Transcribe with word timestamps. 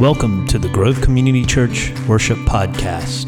Welcome 0.00 0.46
to 0.46 0.60
the 0.60 0.68
Grove 0.68 1.00
Community 1.00 1.44
Church 1.44 1.92
Worship 2.06 2.38
Podcast. 2.38 3.26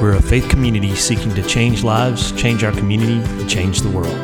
We're 0.00 0.14
a 0.14 0.22
faith 0.22 0.48
community 0.48 0.94
seeking 0.94 1.34
to 1.34 1.42
change 1.42 1.82
lives, 1.82 2.30
change 2.40 2.62
our 2.62 2.70
community, 2.70 3.14
and 3.14 3.50
change 3.50 3.80
the 3.80 3.90
world. 3.90 4.14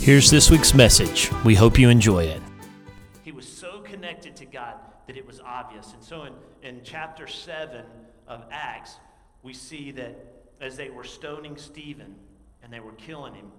Here's 0.00 0.30
this 0.30 0.52
week's 0.52 0.72
message. 0.72 1.32
We 1.44 1.56
hope 1.56 1.80
you 1.80 1.88
enjoy 1.88 2.26
it. 2.26 2.40
He 3.24 3.32
was 3.32 3.48
so 3.48 3.80
connected 3.80 4.36
to 4.36 4.44
God 4.44 4.76
that 5.08 5.16
it 5.16 5.26
was 5.26 5.40
obvious. 5.40 5.92
And 5.92 6.00
so 6.04 6.22
in, 6.22 6.32
in 6.62 6.82
chapter 6.84 7.26
7 7.26 7.84
of 8.28 8.44
Acts, 8.52 8.98
we 9.42 9.52
see 9.52 9.90
that 9.90 10.16
as 10.60 10.76
they 10.76 10.90
were 10.90 11.02
stoning 11.02 11.56
Stephen 11.56 12.14
and 12.62 12.72
they 12.72 12.78
were 12.78 12.92
killing 12.92 13.34
him, 13.34 13.50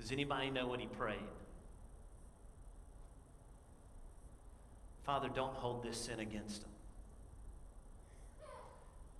does 0.00 0.12
anybody 0.12 0.48
know 0.48 0.66
what 0.66 0.80
he 0.80 0.86
prayed? 0.86 1.18
Father, 5.04 5.28
don't 5.34 5.54
hold 5.54 5.82
this 5.82 5.98
sin 5.98 6.18
against 6.20 6.62
them. 6.62 6.70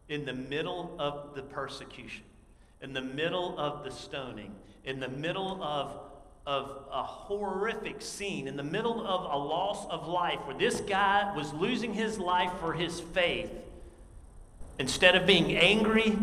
In 0.09 0.24
the 0.24 0.32
middle 0.32 0.95
of 0.98 1.34
the 1.34 1.42
persecution, 1.42 2.24
in 2.80 2.92
the 2.92 3.02
middle 3.02 3.59
of 3.59 3.84
the 3.84 3.90
stoning, 3.90 4.54
in 4.84 5.00
the 5.00 5.09
middle 5.09 5.62
of, 5.62 5.98
of 6.46 6.84
a 6.90 7.02
horrific 7.02 8.00
scene, 8.00 8.48
in 8.48 8.56
the 8.56 8.62
middle 8.62 9.06
of 9.06 9.24
a 9.24 9.36
loss 9.36 9.86
of 9.90 10.09
life, 10.09 10.38
where 10.45 10.56
this 10.56 10.80
guy 10.80 11.34
was 11.36 11.52
losing 11.52 11.92
his 11.92 12.18
life 12.18 12.52
for 12.60 12.73
his 12.73 13.01
faith, 13.01 13.51
instead 14.78 15.14
of 15.14 15.26
being 15.26 15.56
angry, 15.56 16.16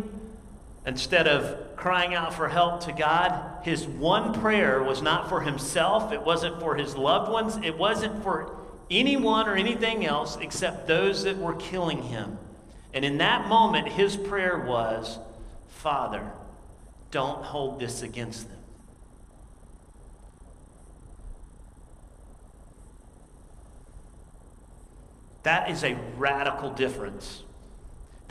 instead 0.86 1.28
of 1.28 1.76
crying 1.76 2.14
out 2.14 2.34
for 2.34 2.48
help 2.50 2.82
to 2.82 2.92
God, 2.92 3.64
his 3.64 3.88
one 3.88 4.34
prayer 4.34 4.82
was 4.82 5.02
not 5.02 5.30
for 5.30 5.42
himself, 5.42 6.12
it 6.12 6.22
wasn't 6.24 6.60
for 6.60 6.76
his 6.76 6.96
loved 6.96 7.32
ones, 7.32 7.58
it 7.64 7.78
wasn't 7.78 8.24
for 8.24 8.61
anyone 8.92 9.48
or 9.48 9.56
anything 9.56 10.06
else 10.06 10.38
except 10.38 10.88
those 10.88 11.24
that 11.24 11.38
were 11.38 11.56
killing 11.56 12.04
him. 12.04 12.38
And 12.94 13.06
in 13.06 13.18
that 13.20 13.48
moment, 13.48 13.88
his 13.88 14.18
prayer 14.18 14.60
was, 14.60 15.18
Father, 15.70 16.32
don't 17.10 17.44
hold 17.44 17.80
this 17.80 18.02
against 18.02 18.50
them. 18.50 18.58
That 25.44 25.70
is 25.72 25.84
a 25.84 25.98
radical 26.18 26.70
difference 26.70 27.44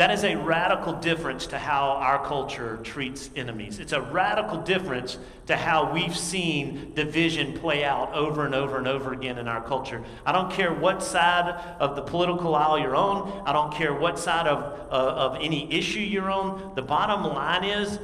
that 0.01 0.11
is 0.11 0.25
a 0.25 0.35
radical 0.35 0.95
difference 0.95 1.47
to 1.49 1.59
how 1.59 1.91
our 1.91 2.27
culture 2.27 2.79
treats 2.83 3.29
enemies. 3.37 3.79
It's 3.79 3.93
a 3.93 4.01
radical 4.01 4.57
difference 4.57 5.19
to 5.47 5.59
how 5.59 5.93
we've 5.93 6.17
seen 6.17 6.95
division 6.95 7.53
play 7.53 7.85
out 7.85 8.15
over 8.15 8.47
and 8.47 8.55
over 8.55 8.79
and 8.79 8.89
over 8.89 9.13
again 9.13 9.37
in 9.37 9.47
our 9.47 9.63
culture. 9.63 10.03
I 10.25 10.33
don't 10.33 10.51
care 10.51 10.73
what 10.73 11.03
side 11.03 11.51
of 11.79 11.97
the 11.97 12.01
political 12.01 12.55
aisle 12.55 12.79
you're 12.79 12.97
on, 12.97 13.47
I 13.47 13.53
don't 13.53 13.75
care 13.75 13.93
what 13.93 14.19
side 14.19 14.47
of, 14.47 14.89
uh, 14.91 15.35
of 15.35 15.37
any 15.39 15.71
issue 15.71 16.01
you're 16.01 16.31
on. 16.31 16.75
The 16.77 16.83
bottom 16.83 17.23
line 17.25 17.65
is 17.65 17.99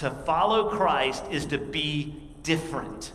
to 0.00 0.10
follow 0.10 0.68
Christ 0.68 1.22
is 1.30 1.46
to 1.46 1.58
be 1.58 2.16
different. 2.42 3.12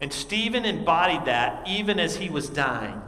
And 0.00 0.14
Stephen 0.14 0.64
embodied 0.64 1.26
that 1.26 1.68
even 1.68 2.00
as 2.00 2.16
he 2.16 2.30
was 2.30 2.48
dying. 2.48 3.02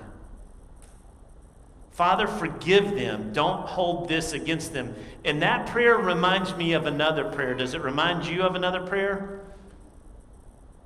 Father, 1.95 2.27
forgive 2.27 2.97
them. 2.97 3.33
Don't 3.33 3.69
hold 3.69 4.09
this 4.09 4.33
against 4.33 4.73
them. 4.73 4.97
And 5.25 5.41
that 5.43 5.69
prayer 5.69 5.97
reminds 5.97 6.55
me 6.57 6.73
of 6.73 6.87
another 6.87 7.25
prayer. 7.25 7.55
Does 7.55 7.75
it 7.75 7.83
remind 7.83 8.27
you 8.27 8.43
of 8.43 8.57
another 8.57 8.85
prayer? 8.85 9.41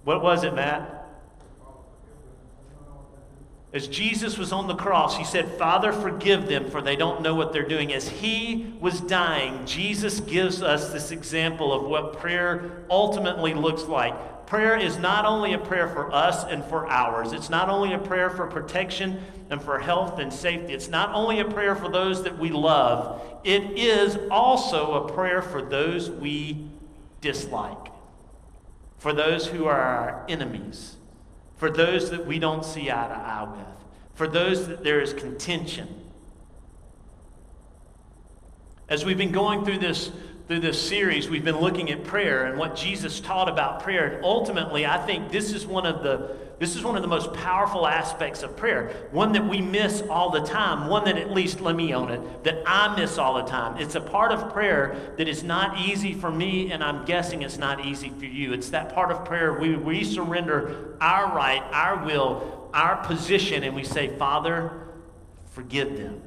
What 0.05 0.23
was 0.23 0.45
it, 0.45 0.55
Matt? 0.55 0.98
As 3.71 3.87
Jesus 3.87 4.39
was 4.39 4.51
on 4.51 4.67
the 4.67 4.75
cross, 4.75 5.19
he 5.19 5.25
said, 5.25 5.59
Father, 5.59 5.93
forgive 5.93 6.49
them, 6.49 6.71
for 6.71 6.81
they 6.81 6.97
don't 6.97 7.21
know 7.21 7.35
what 7.35 7.53
they're 7.53 7.69
doing. 7.69 7.93
As 7.93 8.09
he 8.09 8.75
was 8.81 9.01
dying, 9.03 9.67
Jesus 9.67 10.21
gives 10.21 10.63
us 10.63 10.91
this 10.91 11.11
example 11.11 11.73
of 11.73 11.83
what 11.85 12.19
prayer 12.19 12.85
ultimately 12.89 13.53
looks 13.53 13.85
like. 13.85 14.47
Prayer 14.47 14.79
is 14.79 14.97
not 14.97 15.27
only 15.27 15.53
a 15.53 15.59
prayer 15.59 15.89
for 15.89 16.11
us 16.11 16.45
and 16.45 16.65
for 16.65 16.87
ours, 16.87 17.35
it's 17.35 17.51
not 17.51 17.69
only 17.69 17.93
a 17.93 17.99
prayer 17.99 18.31
for 18.31 18.47
protection 18.47 19.21
and 19.51 19.61
for 19.61 19.79
health 19.79 20.19
and 20.19 20.33
safety, 20.33 20.73
it's 20.73 20.89
not 20.89 21.15
only 21.15 21.41
a 21.41 21.45
prayer 21.45 21.77
for 21.77 21.91
those 21.91 22.23
that 22.23 22.39
we 22.39 22.49
love, 22.49 23.23
it 23.45 23.63
is 23.79 24.17
also 24.31 25.05
a 25.05 25.13
prayer 25.13 25.43
for 25.43 25.61
those 25.61 26.11
we 26.11 26.67
dislike, 27.21 27.93
for 28.97 29.13
those 29.13 29.47
who 29.47 29.67
are 29.67 29.79
our 29.79 30.25
enemies, 30.31 30.97
for 31.59 31.71
those 31.71 32.11
that 32.11 32.27
we 32.27 32.39
don't 32.39 32.65
see 32.65 32.91
eye 32.91 33.09
to 33.09 33.15
eye 33.15 33.49
with, 33.51 33.85
for 34.15 34.27
those 34.27 34.69
that 34.69 34.83
there 34.83 35.01
is 35.01 35.13
contention. 35.13 35.89
As 38.89 39.05
we've 39.05 39.19
been 39.19 39.33
going 39.33 39.65
through 39.65 39.79
this 39.79 40.11
through 40.49 40.61
this 40.61 40.81
series, 40.81 41.29
we've 41.29 41.45
been 41.45 41.61
looking 41.61 41.91
at 41.91 42.03
prayer 42.05 42.47
and 42.47 42.59
what 42.59 42.75
Jesus 42.75 43.21
taught 43.21 43.51
about 43.51 43.83
prayer. 43.83 44.07
And 44.07 44.25
ultimately, 44.25 44.87
I 44.87 44.97
think 45.05 45.31
this 45.31 45.53
is 45.53 45.67
one 45.67 45.85
of 45.85 46.03
the 46.03 46.49
this 46.59 46.75
is 46.75 46.83
one 46.83 46.97
of 46.97 47.03
the 47.03 47.09
most 47.09 47.33
powerful 47.35 47.87
aspects 47.87 48.43
of 48.43 48.57
prayer. 48.57 49.09
One 49.13 49.31
that 49.33 49.47
we 49.47 49.61
miss 49.61 50.03
all 50.11 50.31
the 50.31 50.41
time. 50.41 50.89
One 50.89 51.05
that 51.05 51.17
at 51.17 51.31
least 51.31 51.61
let 51.61 51.77
me 51.77 51.95
own 51.95 52.11
it 52.11 52.45
that 52.45 52.65
I 52.67 52.97
miss 52.97 53.17
all 53.17 53.35
the 53.35 53.45
time. 53.45 53.79
It's 53.79 53.95
a 53.95 54.01
part 54.01 54.33
of 54.33 54.53
prayer 54.53 55.15
that 55.19 55.29
is 55.29 55.45
not 55.45 55.79
easy 55.79 56.15
for 56.15 56.33
me, 56.33 56.73
and 56.73 56.83
I'm 56.83 57.05
guessing 57.05 57.43
it's 57.43 57.59
not 57.59 57.85
easy 57.85 58.09
for 58.09 58.25
you. 58.25 58.55
It's 58.55 58.71
that 58.71 58.93
part 58.95 59.13
of 59.13 59.27
prayer 59.27 59.53
we 59.53 59.77
we 59.77 60.03
surrender 60.03 60.97
our 61.01 61.37
right, 61.37 61.63
our 61.73 62.05
will, 62.07 62.71
our 62.73 62.97
position, 63.05 63.65
and 63.65 63.77
we 63.77 63.85
say, 63.85 64.17
Father, 64.17 64.89
forgive 65.51 65.97
them. 65.99 66.23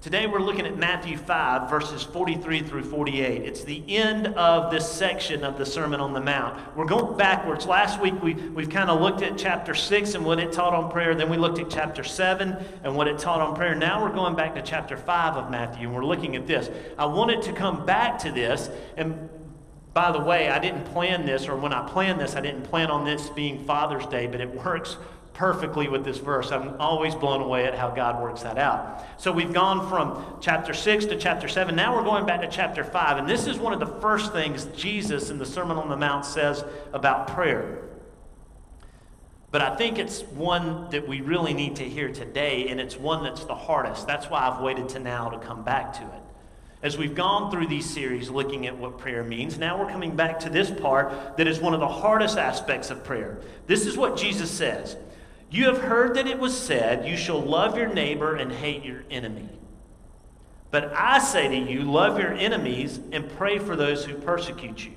Today 0.00 0.26
we're 0.26 0.40
looking 0.40 0.64
at 0.64 0.78
Matthew 0.78 1.18
5, 1.18 1.68
verses 1.68 2.02
43 2.02 2.62
through 2.62 2.84
48. 2.84 3.42
It's 3.42 3.64
the 3.64 3.84
end 3.86 4.28
of 4.28 4.70
this 4.70 4.90
section 4.90 5.44
of 5.44 5.58
the 5.58 5.66
Sermon 5.66 6.00
on 6.00 6.14
the 6.14 6.20
Mount. 6.22 6.58
We're 6.74 6.86
going 6.86 7.18
backwards. 7.18 7.66
Last 7.66 8.00
week 8.00 8.14
we, 8.22 8.32
we've 8.32 8.70
kind 8.70 8.88
of 8.88 9.02
looked 9.02 9.20
at 9.20 9.36
chapter 9.36 9.74
6 9.74 10.14
and 10.14 10.24
what 10.24 10.40
it 10.40 10.52
taught 10.52 10.72
on 10.72 10.90
prayer. 10.90 11.14
Then 11.14 11.28
we 11.28 11.36
looked 11.36 11.58
at 11.58 11.68
chapter 11.68 12.02
7 12.02 12.56
and 12.82 12.96
what 12.96 13.08
it 13.08 13.18
taught 13.18 13.42
on 13.42 13.54
prayer. 13.54 13.74
Now 13.74 14.02
we're 14.02 14.14
going 14.14 14.34
back 14.34 14.54
to 14.54 14.62
chapter 14.62 14.96
5 14.96 15.36
of 15.36 15.50
Matthew 15.50 15.88
and 15.88 15.94
we're 15.94 16.06
looking 16.06 16.34
at 16.34 16.46
this. 16.46 16.70
I 16.96 17.04
wanted 17.04 17.42
to 17.42 17.52
come 17.52 17.84
back 17.84 18.18
to 18.20 18.32
this. 18.32 18.70
And 18.96 19.28
by 19.92 20.12
the 20.12 20.20
way, 20.20 20.48
I 20.48 20.58
didn't 20.60 20.84
plan 20.84 21.26
this, 21.26 21.46
or 21.46 21.56
when 21.56 21.74
I 21.74 21.86
planned 21.86 22.20
this, 22.20 22.36
I 22.36 22.40
didn't 22.40 22.62
plan 22.62 22.90
on 22.90 23.04
this 23.04 23.28
being 23.28 23.64
Father's 23.64 24.06
Day, 24.06 24.28
but 24.28 24.40
it 24.40 24.48
works 24.64 24.96
perfectly 25.32 25.88
with 25.88 26.04
this 26.04 26.18
verse. 26.18 26.50
I'm 26.52 26.80
always 26.80 27.14
blown 27.14 27.40
away 27.40 27.64
at 27.64 27.74
how 27.74 27.90
God 27.90 28.22
works 28.22 28.42
that 28.42 28.58
out. 28.58 29.04
So 29.16 29.32
we've 29.32 29.52
gone 29.52 29.88
from 29.88 30.38
chapter 30.40 30.74
6 30.74 31.06
to 31.06 31.16
chapter 31.16 31.48
7. 31.48 31.74
Now 31.74 31.96
we're 31.96 32.04
going 32.04 32.26
back 32.26 32.40
to 32.42 32.48
chapter 32.48 32.84
5. 32.84 33.18
And 33.18 33.28
this 33.28 33.46
is 33.46 33.58
one 33.58 33.72
of 33.72 33.80
the 33.80 34.00
first 34.00 34.32
things 34.32 34.66
Jesus 34.76 35.30
in 35.30 35.38
the 35.38 35.46
Sermon 35.46 35.76
on 35.76 35.88
the 35.88 35.96
Mount 35.96 36.24
says 36.24 36.64
about 36.92 37.28
prayer. 37.28 37.78
But 39.50 39.62
I 39.62 39.74
think 39.74 39.98
it's 39.98 40.22
one 40.22 40.90
that 40.90 41.08
we 41.08 41.22
really 41.22 41.54
need 41.54 41.76
to 41.76 41.88
hear 41.88 42.12
today, 42.12 42.68
and 42.68 42.80
it's 42.80 42.96
one 42.96 43.24
that's 43.24 43.44
the 43.44 43.54
hardest. 43.54 44.06
That's 44.06 44.30
why 44.30 44.48
I've 44.48 44.60
waited 44.60 44.90
to 44.90 45.00
now 45.00 45.28
to 45.30 45.38
come 45.38 45.64
back 45.64 45.92
to 45.94 46.02
it. 46.02 46.22
As 46.82 46.96
we've 46.96 47.14
gone 47.14 47.50
through 47.50 47.66
these 47.66 47.88
series 47.88 48.30
looking 48.30 48.66
at 48.66 48.76
what 48.76 48.96
prayer 48.98 49.22
means, 49.22 49.58
now 49.58 49.78
we're 49.78 49.90
coming 49.90 50.16
back 50.16 50.40
to 50.40 50.50
this 50.50 50.70
part 50.70 51.36
that 51.36 51.46
is 51.46 51.58
one 51.60 51.74
of 51.74 51.80
the 51.80 51.88
hardest 51.88 52.38
aspects 52.38 52.90
of 52.90 53.04
prayer. 53.04 53.40
This 53.66 53.86
is 53.86 53.98
what 53.98 54.16
Jesus 54.16 54.50
says 54.50 54.96
you 55.50 55.66
have 55.66 55.78
heard 55.78 56.14
that 56.14 56.26
it 56.26 56.38
was 56.38 56.56
said, 56.56 57.06
You 57.06 57.16
shall 57.16 57.40
love 57.40 57.76
your 57.76 57.92
neighbor 57.92 58.36
and 58.36 58.52
hate 58.52 58.84
your 58.84 59.02
enemy. 59.10 59.48
But 60.70 60.92
I 60.94 61.18
say 61.18 61.48
to 61.48 61.56
you, 61.56 61.82
love 61.82 62.18
your 62.18 62.32
enemies 62.32 63.00
and 63.10 63.28
pray 63.36 63.58
for 63.58 63.74
those 63.74 64.04
who 64.04 64.14
persecute 64.14 64.84
you. 64.84 64.92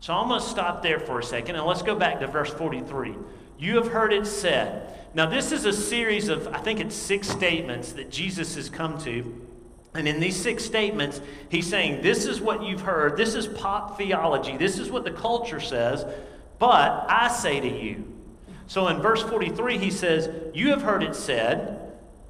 So 0.00 0.12
I'm 0.12 0.28
going 0.28 0.40
to 0.40 0.46
stop 0.46 0.82
there 0.82 1.00
for 1.00 1.18
a 1.18 1.24
second 1.24 1.56
and 1.56 1.64
let's 1.64 1.80
go 1.80 1.94
back 1.94 2.20
to 2.20 2.26
verse 2.26 2.52
43. 2.52 3.14
You 3.58 3.76
have 3.76 3.88
heard 3.88 4.12
it 4.12 4.26
said. 4.26 4.90
Now, 5.14 5.26
this 5.26 5.52
is 5.52 5.64
a 5.64 5.72
series 5.72 6.28
of, 6.28 6.48
I 6.48 6.58
think 6.58 6.80
it's 6.80 6.94
six 6.94 7.28
statements 7.28 7.92
that 7.92 8.10
Jesus 8.10 8.56
has 8.56 8.68
come 8.68 8.98
to. 9.02 9.46
And 9.94 10.08
in 10.08 10.20
these 10.20 10.36
six 10.36 10.64
statements, 10.64 11.20
he's 11.48 11.68
saying, 11.68 12.02
This 12.02 12.26
is 12.26 12.40
what 12.40 12.62
you've 12.62 12.80
heard. 12.80 13.16
This 13.16 13.34
is 13.34 13.46
pop 13.46 13.96
theology. 13.96 14.56
This 14.56 14.78
is 14.78 14.90
what 14.90 15.04
the 15.04 15.12
culture 15.12 15.60
says. 15.60 16.04
But 16.58 17.06
I 17.08 17.28
say 17.28 17.60
to 17.60 17.68
you, 17.68 18.13
so 18.66 18.88
in 18.88 19.00
verse 19.00 19.22
43, 19.22 19.78
he 19.78 19.90
says, 19.90 20.28
You 20.54 20.70
have 20.70 20.82
heard 20.82 21.02
it 21.02 21.14
said, 21.14 21.84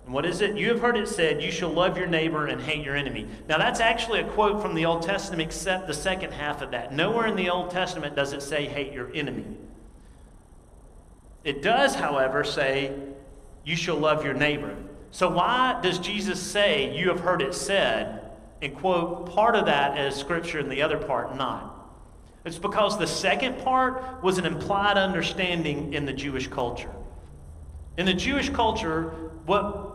and 0.05 0.13
what 0.13 0.27
is 0.27 0.41
it? 0.41 0.57
You 0.57 0.69
have 0.69 0.81
heard 0.81 0.97
it 0.97 1.09
said, 1.09 1.43
You 1.43 1.51
shall 1.51 1.71
love 1.71 1.97
your 1.97 2.07
neighbor 2.07 2.47
and 2.47 2.61
hate 2.61 2.85
your 2.85 2.97
enemy. 2.97 3.27
Now, 3.49 3.59
that's 3.59 3.81
actually 3.81 4.21
a 4.21 4.29
quote 4.29 4.61
from 4.61 4.75
the 4.75 4.85
Old 4.85 5.03
Testament, 5.03 5.41
except 5.41 5.87
the 5.87 5.95
second 5.95 6.33
half 6.33 6.61
of 6.61 6.73
that. 6.73 6.93
Nowhere 6.93 7.27
in 7.27 7.37
the 7.37 7.51
Old 7.51 7.71
Testament 7.71 8.15
does 8.15 8.33
it 8.33 8.43
say, 8.43 8.67
Hate 8.67 8.93
your 8.93 9.13
enemy. 9.15 9.45
It 11.43 11.63
does, 11.63 11.95
however, 11.95 12.45
say, 12.45 12.93
You 13.65 13.77
shall 13.77 13.97
love 13.97 14.25
your 14.25 14.35
neighbor. 14.35 14.77
So, 15.11 15.31
why 15.31 15.79
does 15.83 15.99
Jesus 15.99 16.41
say, 16.41 16.95
You 16.95 17.09
have 17.09 17.21
heard 17.21 17.41
it 17.41 17.55
said, 17.55 18.31
and 18.61 18.77
quote 18.77 19.31
part 19.31 19.55
of 19.55 19.67
that 19.67 19.97
as 19.97 20.17
scripture 20.17 20.59
and 20.59 20.71
the 20.71 20.83
other 20.83 20.99
part 20.99 21.35
not? 21.37 21.74
It's 22.45 22.59
because 22.59 22.99
the 22.99 23.07
second 23.07 23.59
part 23.65 24.23
was 24.23 24.39
an 24.39 24.45
implied 24.45 24.99
understanding 24.99 25.95
in 25.95 26.05
the 26.05 26.13
Jewish 26.13 26.47
culture. 26.49 26.91
In 27.97 28.07
the 28.07 28.15
Jewish 28.15 28.51
culture, 28.51 29.31
what 29.47 29.95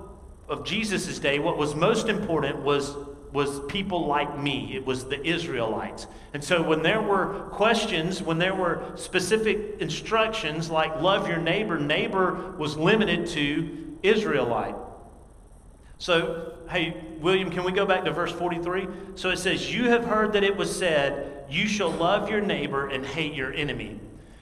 of 0.50 0.66
Jesus' 0.66 1.20
day, 1.20 1.38
what 1.38 1.58
was 1.58 1.76
most 1.76 2.10
important 2.10 2.64
was, 2.64 2.96
was 3.32 3.60
people 3.68 4.08
like 4.08 4.38
me. 4.40 4.76
It 4.76 4.84
was 4.84 5.06
the 5.06 5.24
Israelites. 5.26 6.08
And 6.34 6.44
so 6.44 6.64
when 6.64 6.82
there 6.82 7.02
were 7.02 7.50
questions, 7.52 8.22
when 8.22 8.40
there 8.40 8.56
were 8.56 8.84
specific 8.96 9.80
instructions 9.80 10.72
like 10.72 11.00
love 11.02 11.28
your 11.28 11.38
neighbor, 11.38 11.80
neighbor 11.80 12.56
was 12.58 12.78
limited 12.78 13.28
to 13.28 13.98
Israelite. 14.02 14.76
So, 16.00 16.54
hey, 16.70 17.00
William, 17.20 17.52
can 17.52 17.64
we 17.64 17.72
go 17.72 17.86
back 17.86 18.06
to 18.06 18.12
verse 18.12 18.32
43? 18.32 18.88
So 19.16 19.30
it 19.30 19.38
says, 19.38 19.72
You 19.72 19.90
have 19.90 20.06
heard 20.06 20.34
that 20.34 20.44
it 20.44 20.58
was 20.58 20.76
said, 20.76 21.39
You 21.50 21.68
shall 21.68 21.92
love 21.92 22.30
your 22.30 22.42
neighbor 22.42 22.88
and 22.88 23.06
hate 23.06 23.34
your 23.34 23.54
enemy. 23.54 24.00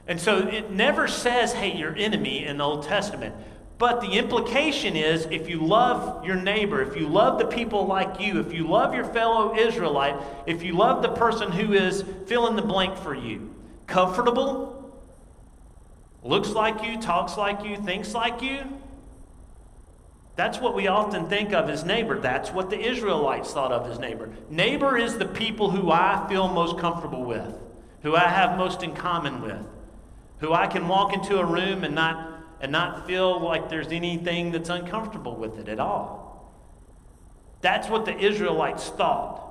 And 0.07 0.19
so 0.19 0.48
it 0.48 0.71
never 0.71 1.07
says 1.07 1.54
hate 1.54 1.75
your 1.75 1.95
enemy 1.95 2.45
in 2.45 2.57
the 2.57 2.63
Old 2.63 2.83
Testament. 2.83 3.36
But 3.77 4.01
the 4.01 4.13
implication 4.13 4.95
is 4.95 5.25
if 5.30 5.48
you 5.50 5.63
love 5.63 6.25
your 6.25 6.36
neighbor, 6.36 6.81
if 6.81 6.95
you 7.00 7.07
love 7.07 7.38
the 7.38 7.45
people 7.45 7.86
like 7.86 8.19
you, 8.19 8.39
if 8.39 8.51
you 8.51 8.68
love 8.68 8.94
your 8.94 9.06
fellow 9.06 9.56
Israelite, 9.56 10.15
if 10.48 10.63
you 10.63 10.74
love 10.74 11.04
the 11.04 11.09
person 11.09 11.51
who 11.51 11.74
is 11.74 12.04
fill 12.25 12.48
in 12.48 12.56
the 12.56 12.62
blank 12.63 12.98
for 12.98 13.13
you, 13.13 13.54
comfortable, 13.86 14.92
looks 16.24 16.50
like 16.50 16.83
you, 16.83 17.00
talks 17.00 17.38
like 17.38 17.63
you, 17.63 17.77
thinks 17.77 18.15
like 18.15 18.42
you, 18.42 18.62
that's 20.37 20.59
what 20.59 20.75
we 20.75 20.85
often 20.85 21.27
think 21.27 21.51
of 21.51 21.67
as 21.67 21.83
neighbor. 21.83 22.19
That's 22.19 22.51
what 22.51 22.69
the 22.69 22.79
Israelites 22.79 23.51
thought 23.51 23.71
of 23.71 23.89
as 23.89 23.97
neighbor. 23.97 24.29
Neighbor 24.51 24.95
is 24.95 25.17
the 25.17 25.25
people 25.25 25.71
who 25.71 25.91
I 25.91 26.27
feel 26.29 26.47
most 26.47 26.77
comfortable 26.77 27.25
with, 27.25 27.55
who 28.03 28.15
I 28.15 28.27
have 28.27 28.55
most 28.55 28.83
in 28.83 28.93
common 28.93 29.41
with, 29.41 29.65
who 30.37 30.53
I 30.53 30.67
can 30.67 30.87
walk 30.87 31.11
into 31.11 31.39
a 31.39 31.45
room 31.45 31.83
and 31.83 31.95
not, 31.95 32.39
and 32.61 32.71
not 32.71 33.07
feel 33.07 33.39
like 33.39 33.67
there's 33.67 33.87
anything 33.87 34.51
that's 34.51 34.69
uncomfortable 34.69 35.35
with 35.35 35.57
it 35.57 35.67
at 35.67 35.79
all. 35.79 36.53
That's 37.61 37.89
what 37.89 38.05
the 38.05 38.15
Israelites 38.15 38.89
thought. 38.89 39.43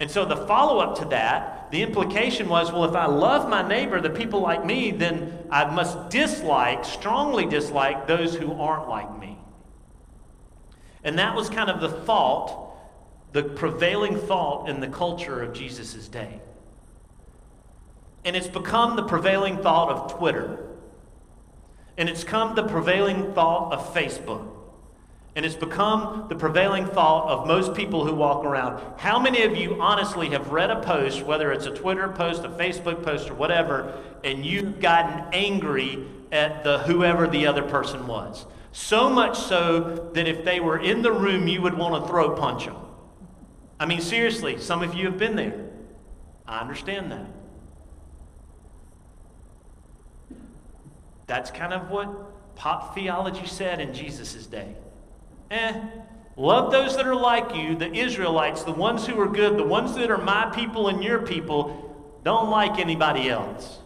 And 0.00 0.10
so 0.10 0.24
the 0.24 0.36
follow 0.48 0.80
up 0.80 0.98
to 0.98 1.04
that, 1.10 1.70
the 1.70 1.80
implication 1.80 2.48
was 2.48 2.72
well, 2.72 2.86
if 2.86 2.96
I 2.96 3.06
love 3.06 3.48
my 3.48 3.66
neighbor, 3.66 4.00
the 4.00 4.10
people 4.10 4.40
like 4.40 4.66
me, 4.66 4.90
then 4.90 5.46
I 5.48 5.64
must 5.72 6.10
dislike, 6.10 6.84
strongly 6.84 7.46
dislike 7.46 8.08
those 8.08 8.34
who 8.34 8.52
aren't 8.60 8.88
like 8.88 9.16
me. 9.20 9.31
And 11.04 11.18
that 11.18 11.34
was 11.34 11.48
kind 11.48 11.68
of 11.68 11.80
the 11.80 11.88
thought, 11.88 12.74
the 13.32 13.42
prevailing 13.42 14.16
thought 14.16 14.68
in 14.68 14.80
the 14.80 14.88
culture 14.88 15.42
of 15.42 15.52
Jesus' 15.52 16.08
day. 16.08 16.40
And 18.24 18.36
it's 18.36 18.46
become 18.46 18.96
the 18.96 19.02
prevailing 19.02 19.58
thought 19.58 19.90
of 19.90 20.18
Twitter. 20.18 20.58
And 21.98 22.08
it's 22.08 22.24
come 22.24 22.54
the 22.54 22.62
prevailing 22.62 23.32
thought 23.32 23.72
of 23.72 23.94
Facebook. 23.94 24.48
And 25.34 25.46
it's 25.46 25.54
become 25.54 26.26
the 26.28 26.36
prevailing 26.36 26.86
thought 26.86 27.28
of 27.28 27.46
most 27.46 27.74
people 27.74 28.04
who 28.04 28.14
walk 28.14 28.44
around. 28.44 28.82
How 28.98 29.18
many 29.18 29.42
of 29.42 29.56
you 29.56 29.80
honestly 29.80 30.28
have 30.30 30.50
read 30.50 30.70
a 30.70 30.82
post, 30.82 31.22
whether 31.22 31.52
it's 31.52 31.64
a 31.64 31.70
Twitter 31.70 32.08
post, 32.10 32.44
a 32.44 32.50
Facebook 32.50 33.02
post, 33.02 33.30
or 33.30 33.34
whatever, 33.34 33.98
and 34.24 34.44
you've 34.44 34.78
gotten 34.78 35.24
angry 35.32 36.04
at 36.30 36.62
the 36.64 36.80
whoever 36.80 37.26
the 37.26 37.46
other 37.46 37.62
person 37.62 38.06
was? 38.06 38.44
So 38.72 39.10
much 39.10 39.38
so 39.38 40.10
that 40.14 40.26
if 40.26 40.44
they 40.44 40.58
were 40.58 40.78
in 40.78 41.02
the 41.02 41.12
room, 41.12 41.46
you 41.46 41.60
would 41.60 41.76
want 41.76 42.02
to 42.02 42.08
throw 42.08 42.34
punch 42.34 42.64
them. 42.64 42.76
I 43.78 43.86
mean, 43.86 44.00
seriously, 44.00 44.58
some 44.58 44.82
of 44.82 44.94
you 44.94 45.04
have 45.06 45.18
been 45.18 45.36
there. 45.36 45.66
I 46.46 46.60
understand 46.60 47.12
that. 47.12 47.26
That's 51.26 51.50
kind 51.50 51.72
of 51.72 51.90
what 51.90 52.54
pop 52.56 52.94
theology 52.94 53.46
said 53.46 53.80
in 53.80 53.94
Jesus' 53.94 54.46
day. 54.46 54.74
Eh, 55.50 55.80
love 56.36 56.72
those 56.72 56.96
that 56.96 57.06
are 57.06 57.14
like 57.14 57.54
you, 57.54 57.76
the 57.76 57.92
Israelites, 57.92 58.64
the 58.64 58.72
ones 58.72 59.06
who 59.06 59.20
are 59.20 59.28
good, 59.28 59.58
the 59.58 59.64
ones 59.64 59.94
that 59.96 60.10
are 60.10 60.18
my 60.18 60.50
people 60.54 60.88
and 60.88 61.02
your 61.02 61.20
people. 61.20 62.20
Don't 62.24 62.50
like 62.50 62.78
anybody 62.78 63.28
else. 63.28 63.80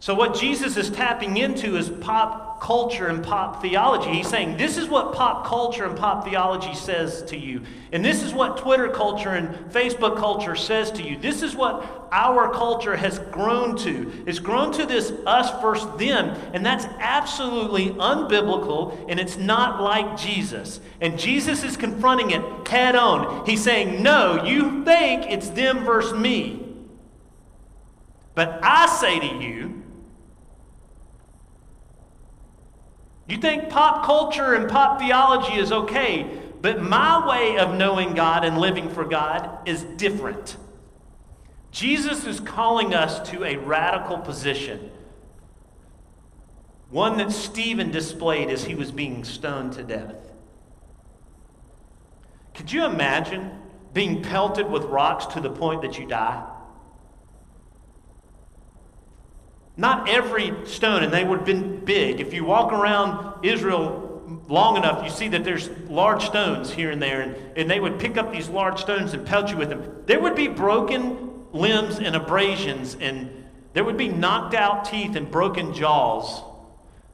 So, 0.00 0.14
what 0.14 0.34
Jesus 0.34 0.76
is 0.76 0.90
tapping 0.90 1.36
into 1.36 1.76
is 1.76 1.88
pop 1.88 2.43
culture 2.60 3.08
and 3.08 3.22
pop 3.22 3.62
theology. 3.62 4.10
He's 4.10 4.28
saying, 4.28 4.56
This 4.56 4.76
is 4.76 4.88
what 4.88 5.14
pop 5.14 5.46
culture 5.46 5.84
and 5.84 5.96
pop 5.96 6.24
theology 6.24 6.74
says 6.74 7.22
to 7.24 7.36
you. 7.36 7.62
And 7.92 8.04
this 8.04 8.22
is 8.22 8.32
what 8.32 8.56
Twitter 8.56 8.88
culture 8.88 9.30
and 9.30 9.54
Facebook 9.72 10.16
culture 10.16 10.56
says 10.56 10.90
to 10.92 11.02
you. 11.02 11.16
This 11.16 11.42
is 11.42 11.54
what 11.54 12.08
our 12.10 12.52
culture 12.52 12.96
has 12.96 13.18
grown 13.18 13.76
to. 13.78 14.24
It's 14.26 14.40
grown 14.40 14.72
to 14.72 14.86
this 14.86 15.12
us 15.26 15.50
versus 15.62 15.88
them. 15.98 16.30
And 16.52 16.64
that's 16.64 16.86
absolutely 16.98 17.90
unbiblical 17.90 19.06
and 19.08 19.20
it's 19.20 19.36
not 19.36 19.80
like 19.80 20.16
Jesus. 20.16 20.80
And 21.00 21.18
Jesus 21.18 21.62
is 21.62 21.76
confronting 21.76 22.30
it 22.30 22.42
head 22.74 22.96
on. 22.96 23.46
He's 23.46 23.62
saying, 23.62 24.02
No, 24.02 24.44
you 24.44 24.84
think 24.84 25.26
it's 25.30 25.48
them 25.50 25.84
versus 25.84 26.18
me. 26.18 26.60
But 28.34 28.58
I 28.64 28.86
say 28.86 29.20
to 29.20 29.26
you, 29.26 29.83
You 33.26 33.38
think 33.38 33.70
pop 33.70 34.04
culture 34.04 34.54
and 34.54 34.68
pop 34.70 34.98
theology 34.98 35.54
is 35.54 35.72
okay, 35.72 36.40
but 36.60 36.82
my 36.82 37.26
way 37.26 37.58
of 37.58 37.74
knowing 37.74 38.14
God 38.14 38.44
and 38.44 38.58
living 38.58 38.90
for 38.90 39.04
God 39.04 39.66
is 39.66 39.82
different. 39.82 40.56
Jesus 41.70 42.24
is 42.24 42.38
calling 42.38 42.94
us 42.94 43.28
to 43.30 43.44
a 43.44 43.56
radical 43.56 44.18
position, 44.18 44.90
one 46.90 47.16
that 47.16 47.32
Stephen 47.32 47.90
displayed 47.90 48.48
as 48.48 48.64
he 48.64 48.74
was 48.74 48.92
being 48.92 49.24
stoned 49.24 49.72
to 49.72 49.82
death. 49.82 50.14
Could 52.54 52.70
you 52.70 52.84
imagine 52.84 53.50
being 53.92 54.22
pelted 54.22 54.70
with 54.70 54.84
rocks 54.84 55.26
to 55.34 55.40
the 55.40 55.50
point 55.50 55.82
that 55.82 55.98
you 55.98 56.06
die? 56.06 56.44
Not 59.76 60.08
every 60.08 60.52
stone, 60.66 61.02
and 61.02 61.12
they 61.12 61.24
would 61.24 61.38
have 61.38 61.46
been 61.46 61.84
big. 61.84 62.20
If 62.20 62.32
you 62.32 62.44
walk 62.44 62.72
around 62.72 63.44
Israel 63.44 64.04
long 64.48 64.76
enough, 64.76 65.02
you 65.04 65.10
see 65.10 65.28
that 65.28 65.44
there's 65.44 65.68
large 65.88 66.24
stones 66.24 66.72
here 66.72 66.90
and 66.90 67.02
there, 67.02 67.22
and, 67.22 67.36
and 67.56 67.70
they 67.70 67.80
would 67.80 67.98
pick 67.98 68.16
up 68.16 68.32
these 68.32 68.48
large 68.48 68.80
stones 68.80 69.14
and 69.14 69.26
pelt 69.26 69.50
you 69.50 69.56
with 69.56 69.70
them. 69.70 70.02
There 70.06 70.20
would 70.20 70.36
be 70.36 70.48
broken 70.48 71.44
limbs 71.52 71.98
and 71.98 72.14
abrasions, 72.14 72.96
and 73.00 73.44
there 73.72 73.84
would 73.84 73.96
be 73.96 74.08
knocked 74.08 74.54
out 74.54 74.84
teeth 74.84 75.16
and 75.16 75.30
broken 75.30 75.74
jaws 75.74 76.42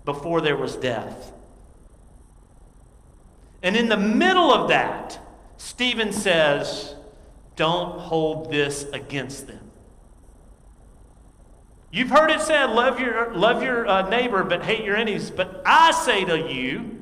before 0.04 0.40
there 0.40 0.56
was 0.56 0.76
death. 0.76 1.32
And 3.62 3.76
in 3.76 3.88
the 3.88 3.96
middle 3.96 4.52
of 4.52 4.68
that, 4.68 5.18
Stephen 5.56 6.12
says, 6.12 6.94
Don't 7.56 7.98
hold 7.98 8.50
this 8.50 8.84
against 8.92 9.46
them. 9.46 9.69
You've 11.92 12.10
heard 12.10 12.30
it 12.30 12.40
said, 12.40 12.66
love 12.66 13.00
your, 13.00 13.34
love 13.34 13.62
your 13.62 13.86
uh, 13.86 14.08
neighbor, 14.08 14.44
but 14.44 14.62
hate 14.62 14.84
your 14.84 14.96
enemies. 14.96 15.30
But 15.30 15.62
I 15.66 15.90
say 15.90 16.24
to 16.24 16.38
you, 16.38 16.98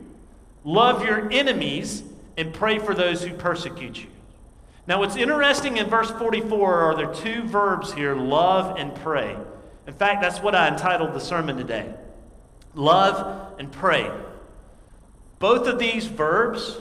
love 0.64 1.04
your 1.04 1.30
enemies 1.30 2.02
and 2.38 2.54
pray 2.54 2.78
for 2.78 2.95
those 2.95 3.23
who 3.23 3.35
persecute 3.35 3.99
you. 3.99 4.09
Now, 4.87 5.00
what's 5.00 5.16
interesting 5.16 5.76
in 5.76 5.88
verse 5.88 6.11
44 6.12 6.75
are 6.75 6.97
there 6.97 7.12
two 7.12 7.42
verbs 7.42 7.92
here 7.92 8.14
love 8.14 8.78
and 8.78 8.95
pray. 8.95 9.37
In 9.87 9.92
fact, 9.92 10.23
that's 10.23 10.40
what 10.40 10.54
I 10.54 10.68
entitled 10.68 11.12
the 11.12 11.21
sermon 11.21 11.57
today 11.57 11.95
love 12.75 13.59
and 13.59 13.71
pray. 13.71 14.11
Both 15.38 15.66
of 15.66 15.78
these 15.78 16.07
verbs 16.07 16.78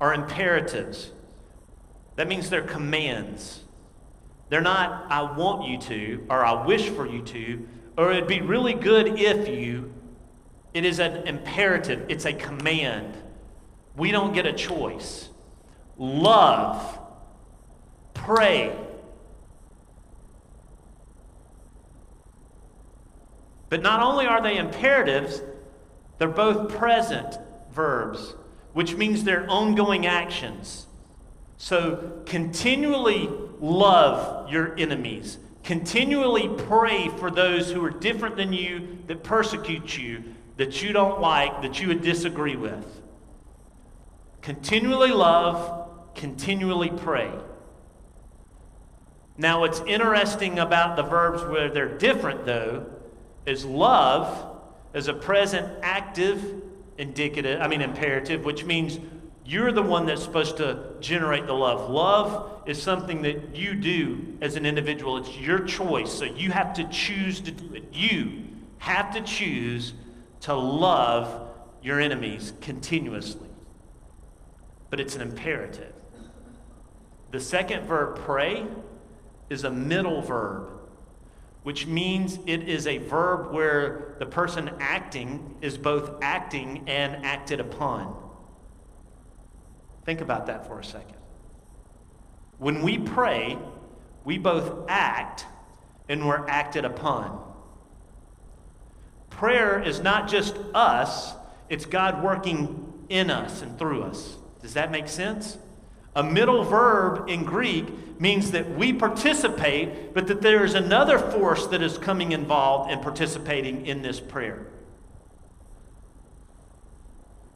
are 0.00 0.14
imperatives. 0.14 1.10
That 2.16 2.28
means 2.28 2.48
they're 2.48 2.62
commands. 2.62 3.59
They're 4.50 4.60
not, 4.60 5.06
I 5.10 5.22
want 5.22 5.68
you 5.68 5.78
to, 5.78 6.26
or 6.28 6.44
I 6.44 6.66
wish 6.66 6.88
for 6.90 7.06
you 7.06 7.22
to, 7.22 7.68
or 7.96 8.12
it'd 8.12 8.26
be 8.26 8.40
really 8.40 8.74
good 8.74 9.18
if 9.18 9.48
you. 9.48 9.94
It 10.74 10.84
is 10.84 10.98
an 10.98 11.26
imperative, 11.26 12.06
it's 12.08 12.26
a 12.26 12.32
command. 12.32 13.16
We 13.96 14.10
don't 14.10 14.32
get 14.32 14.46
a 14.46 14.52
choice. 14.52 15.28
Love, 15.96 16.98
pray. 18.12 18.76
But 23.68 23.82
not 23.82 24.02
only 24.02 24.26
are 24.26 24.42
they 24.42 24.58
imperatives, 24.58 25.42
they're 26.18 26.28
both 26.28 26.70
present 26.70 27.38
verbs, 27.70 28.34
which 28.72 28.96
means 28.96 29.22
they're 29.22 29.48
ongoing 29.48 30.06
actions. 30.06 30.88
So 31.56 32.22
continually 32.26 33.28
love 33.60 34.50
your 34.50 34.76
enemies. 34.78 35.38
Continually 35.62 36.48
pray 36.64 37.08
for 37.08 37.30
those 37.30 37.70
who 37.70 37.84
are 37.84 37.90
different 37.90 38.36
than 38.36 38.52
you, 38.52 38.98
that 39.06 39.22
persecute 39.22 39.96
you, 39.96 40.24
that 40.56 40.82
you 40.82 40.92
don't 40.92 41.20
like, 41.20 41.62
that 41.62 41.80
you 41.80 41.88
would 41.88 42.02
disagree 42.02 42.56
with. 42.56 43.00
Continually 44.42 45.10
love, 45.10 45.88
continually 46.14 46.90
pray. 46.90 47.30
Now, 49.36 49.60
what's 49.60 49.80
interesting 49.80 50.58
about 50.58 50.96
the 50.96 51.02
verbs 51.02 51.42
where 51.44 51.70
they're 51.70 51.96
different, 51.96 52.44
though, 52.46 52.86
is 53.46 53.64
love 53.64 54.58
is 54.92 55.08
a 55.08 55.14
present 55.14 55.66
active 55.82 56.62
indicative, 56.98 57.60
I 57.60 57.68
mean 57.68 57.80
imperative, 57.80 58.44
which 58.44 58.64
means 58.64 58.98
you're 59.44 59.72
the 59.72 59.82
one 59.82 60.06
that's 60.06 60.22
supposed 60.22 60.58
to 60.58 60.94
generate 61.00 61.46
the 61.46 61.54
love. 61.54 61.90
Love 61.90 62.62
is 62.66 62.80
something 62.80 63.22
that 63.22 63.56
you 63.56 63.74
do 63.74 64.36
as 64.40 64.56
an 64.56 64.66
individual. 64.66 65.16
It's 65.16 65.36
your 65.36 65.60
choice. 65.60 66.12
So 66.12 66.24
you 66.24 66.50
have 66.52 66.72
to 66.74 66.84
choose 66.88 67.40
to 67.40 67.50
do 67.50 67.74
it. 67.74 67.84
You 67.92 68.44
have 68.78 69.12
to 69.14 69.20
choose 69.22 69.94
to 70.42 70.54
love 70.54 71.48
your 71.82 72.00
enemies 72.00 72.52
continuously. 72.60 73.48
But 74.90 75.00
it's 75.00 75.16
an 75.16 75.22
imperative. 75.22 75.92
The 77.30 77.40
second 77.40 77.86
verb, 77.86 78.18
pray, 78.24 78.66
is 79.48 79.64
a 79.64 79.70
middle 79.70 80.20
verb, 80.22 80.70
which 81.62 81.86
means 81.86 82.38
it 82.46 82.68
is 82.68 82.86
a 82.86 82.98
verb 82.98 83.52
where 83.52 84.16
the 84.18 84.26
person 84.26 84.70
acting 84.80 85.56
is 85.60 85.78
both 85.78 86.22
acting 86.22 86.84
and 86.86 87.24
acted 87.24 87.60
upon. 87.60 88.19
Think 90.04 90.20
about 90.20 90.46
that 90.46 90.66
for 90.66 90.78
a 90.78 90.84
second. 90.84 91.16
When 92.58 92.82
we 92.82 92.98
pray, 92.98 93.58
we 94.24 94.38
both 94.38 94.86
act 94.88 95.46
and 96.08 96.26
we're 96.26 96.46
acted 96.46 96.84
upon. 96.84 97.42
Prayer 99.30 99.80
is 99.82 100.00
not 100.00 100.28
just 100.28 100.56
us, 100.74 101.32
it's 101.68 101.86
God 101.86 102.22
working 102.22 102.92
in 103.08 103.30
us 103.30 103.62
and 103.62 103.78
through 103.78 104.02
us. 104.02 104.36
Does 104.60 104.74
that 104.74 104.90
make 104.90 105.08
sense? 105.08 105.56
A 106.14 106.22
middle 106.22 106.64
verb 106.64 107.28
in 107.28 107.44
Greek 107.44 108.20
means 108.20 108.50
that 108.50 108.76
we 108.76 108.92
participate, 108.92 110.12
but 110.12 110.26
that 110.26 110.42
there 110.42 110.64
is 110.64 110.74
another 110.74 111.18
force 111.18 111.66
that 111.68 111.80
is 111.80 111.96
coming 111.96 112.32
involved 112.32 112.90
and 112.90 113.00
participating 113.00 113.86
in 113.86 114.02
this 114.02 114.20
prayer. 114.20 114.66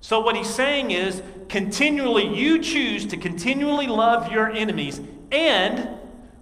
So, 0.04 0.20
what 0.20 0.36
he's 0.36 0.54
saying 0.54 0.90
is 0.90 1.22
continually, 1.48 2.26
you 2.36 2.58
choose 2.58 3.06
to 3.06 3.16
continually 3.16 3.86
love 3.86 4.30
your 4.30 4.50
enemies 4.50 5.00
and 5.32 5.88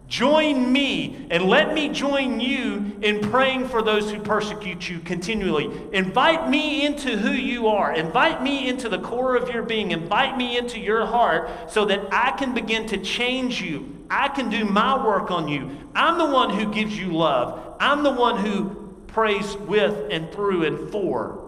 Join 0.09 0.71
me 0.71 1.26
and 1.31 1.45
let 1.45 1.73
me 1.73 1.88
join 1.88 2.38
you 2.38 2.99
in 3.00 3.23
praying 3.31 3.69
for 3.69 3.81
those 3.81 4.11
who 4.11 4.21
persecute 4.21 4.87
you 4.87 4.99
continually. 4.99 5.71
Invite 5.95 6.50
me 6.50 6.85
into 6.85 7.16
who 7.16 7.31
you 7.31 7.69
are. 7.69 7.95
Invite 7.95 8.42
me 8.42 8.69
into 8.69 8.90
the 8.90 8.99
core 8.99 9.37
of 9.37 9.49
your 9.49 9.62
being. 9.62 9.92
Invite 9.92 10.37
me 10.37 10.59
into 10.59 10.78
your 10.78 11.07
heart 11.07 11.73
so 11.73 11.87
that 11.87 12.12
I 12.12 12.33
can 12.33 12.52
begin 12.52 12.87
to 12.88 12.99
change 12.99 13.62
you. 13.62 14.04
I 14.11 14.28
can 14.28 14.50
do 14.50 14.66
my 14.66 15.02
work 15.02 15.31
on 15.31 15.49
you. 15.49 15.71
I'm 15.95 16.19
the 16.19 16.26
one 16.26 16.50
who 16.50 16.71
gives 16.71 16.95
you 16.95 17.16
love. 17.16 17.76
I'm 17.81 18.02
the 18.02 18.12
one 18.12 18.37
who 18.37 18.92
prays 19.07 19.57
with 19.57 20.09
and 20.11 20.31
through 20.31 20.64
and 20.64 20.92
for. 20.92 21.42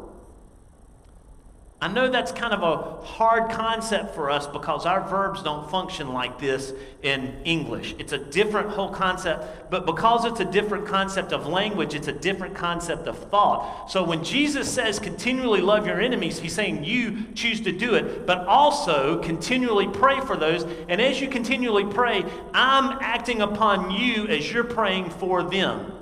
I 1.84 1.88
know 1.88 2.08
that's 2.08 2.32
kind 2.32 2.54
of 2.54 2.62
a 2.62 3.04
hard 3.04 3.50
concept 3.50 4.14
for 4.14 4.30
us 4.30 4.46
because 4.46 4.86
our 4.86 5.06
verbs 5.06 5.42
don't 5.42 5.70
function 5.70 6.14
like 6.14 6.38
this 6.38 6.72
in 7.02 7.36
English. 7.44 7.94
It's 7.98 8.14
a 8.14 8.16
different 8.16 8.70
whole 8.70 8.88
concept, 8.88 9.70
but 9.70 9.84
because 9.84 10.24
it's 10.24 10.40
a 10.40 10.46
different 10.46 10.86
concept 10.86 11.34
of 11.34 11.46
language, 11.46 11.92
it's 11.92 12.08
a 12.08 12.12
different 12.12 12.54
concept 12.54 13.06
of 13.06 13.18
thought. 13.28 13.90
So 13.90 14.02
when 14.02 14.24
Jesus 14.24 14.72
says 14.72 14.98
continually 14.98 15.60
love 15.60 15.86
your 15.86 16.00
enemies, 16.00 16.38
he's 16.38 16.54
saying 16.54 16.84
you 16.84 17.26
choose 17.34 17.60
to 17.60 17.70
do 17.70 17.96
it, 17.96 18.26
but 18.26 18.46
also 18.46 19.18
continually 19.18 19.86
pray 19.86 20.18
for 20.22 20.38
those. 20.38 20.64
And 20.88 21.02
as 21.02 21.20
you 21.20 21.28
continually 21.28 21.84
pray, 21.84 22.24
I'm 22.54 22.96
acting 23.02 23.42
upon 23.42 23.90
you 23.90 24.26
as 24.28 24.50
you're 24.50 24.64
praying 24.64 25.10
for 25.10 25.42
them. 25.42 25.92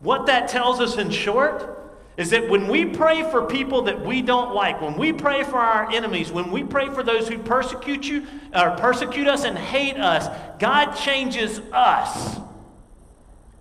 What 0.00 0.26
that 0.26 0.50
tells 0.50 0.80
us 0.80 0.98
in 0.98 1.08
short 1.08 1.78
is 2.16 2.30
that 2.30 2.48
when 2.48 2.68
we 2.68 2.84
pray 2.84 3.22
for 3.30 3.46
people 3.46 3.82
that 3.82 4.04
we 4.04 4.20
don't 4.20 4.54
like, 4.54 4.80
when 4.80 4.96
we 4.96 5.12
pray 5.12 5.44
for 5.44 5.56
our 5.56 5.90
enemies, 5.90 6.30
when 6.30 6.50
we 6.50 6.62
pray 6.62 6.88
for 6.88 7.02
those 7.02 7.28
who 7.28 7.38
persecute 7.38 8.06
you 8.06 8.26
or 8.54 8.72
persecute 8.72 9.26
us 9.26 9.44
and 9.44 9.56
hate 9.56 9.96
us, 9.96 10.28
God 10.58 10.92
changes 10.92 11.60
us 11.72 12.38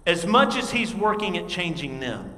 as 0.06 0.26
much 0.26 0.56
as 0.58 0.72
He's 0.72 0.94
working 0.94 1.38
at 1.38 1.48
changing 1.48 2.00
them. 2.00 2.34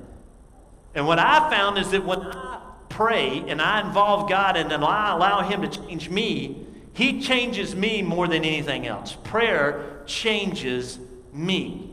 And 0.94 1.08
what 1.08 1.20
I 1.20 1.50
found 1.50 1.78
is 1.78 1.92
that 1.92 2.06
when 2.06 2.22
I 2.22 2.62
pray 2.90 3.44
and 3.48 3.62
I 3.62 3.82
involve 3.82 4.30
God 4.30 4.58
and 4.58 4.70
then 4.70 4.84
I 4.84 5.14
allow 5.14 5.42
Him 5.42 5.62
to 5.62 5.68
change 5.68 6.10
me, 6.10 6.68
He 6.94 7.22
changes 7.22 7.74
me 7.76 8.02
more 8.02 8.28
than 8.28 8.44
anything 8.44 8.86
else. 8.86 9.18
Prayer 9.24 10.04
changes 10.06 11.00
me. 11.34 11.91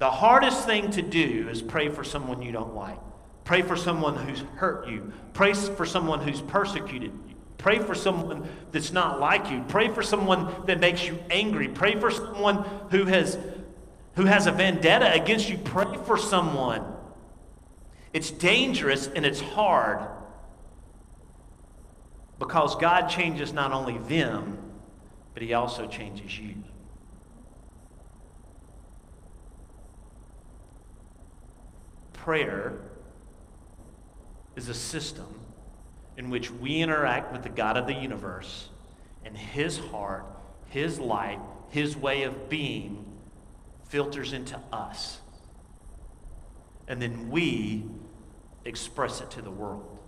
The 0.00 0.10
hardest 0.10 0.64
thing 0.64 0.90
to 0.92 1.02
do 1.02 1.46
is 1.50 1.60
pray 1.60 1.90
for 1.90 2.04
someone 2.04 2.40
you 2.40 2.52
don't 2.52 2.74
like. 2.74 2.98
Pray 3.44 3.60
for 3.60 3.76
someone 3.76 4.16
who's 4.16 4.40
hurt 4.56 4.88
you. 4.88 5.12
Pray 5.34 5.52
for 5.52 5.84
someone 5.84 6.20
who's 6.20 6.40
persecuted 6.40 7.12
you. 7.28 7.34
Pray 7.58 7.80
for 7.80 7.94
someone 7.94 8.48
that's 8.72 8.92
not 8.92 9.20
like 9.20 9.50
you. 9.50 9.62
Pray 9.68 9.88
for 9.88 10.02
someone 10.02 10.54
that 10.64 10.80
makes 10.80 11.06
you 11.06 11.18
angry. 11.28 11.68
Pray 11.68 12.00
for 12.00 12.10
someone 12.10 12.64
who 12.90 13.04
has 13.04 13.38
who 14.14 14.24
has 14.24 14.46
a 14.46 14.52
vendetta 14.52 15.12
against 15.12 15.50
you. 15.50 15.58
Pray 15.58 15.98
for 16.06 16.16
someone. 16.16 16.82
It's 18.14 18.30
dangerous 18.30 19.06
and 19.06 19.26
it's 19.26 19.40
hard 19.40 20.08
because 22.38 22.74
God 22.76 23.08
changes 23.08 23.52
not 23.52 23.72
only 23.72 23.98
them, 23.98 24.56
but 25.34 25.42
he 25.42 25.52
also 25.52 25.86
changes 25.86 26.38
you. 26.38 26.54
Prayer 32.24 32.74
is 34.56 34.68
a 34.68 34.74
system 34.74 35.40
in 36.16 36.28
which 36.28 36.50
we 36.50 36.80
interact 36.82 37.32
with 37.32 37.42
the 37.42 37.48
God 37.48 37.76
of 37.76 37.86
the 37.86 37.94
universe 37.94 38.68
and 39.24 39.36
His 39.36 39.78
heart, 39.78 40.24
His 40.66 40.98
light, 40.98 41.38
His 41.70 41.96
way 41.96 42.24
of 42.24 42.48
being 42.48 43.04
filters 43.88 44.32
into 44.32 44.58
us. 44.72 45.18
And 46.88 47.00
then 47.00 47.30
we 47.30 47.84
express 48.64 49.20
it 49.20 49.30
to 49.32 49.42
the 49.42 49.50
world. 49.50 49.98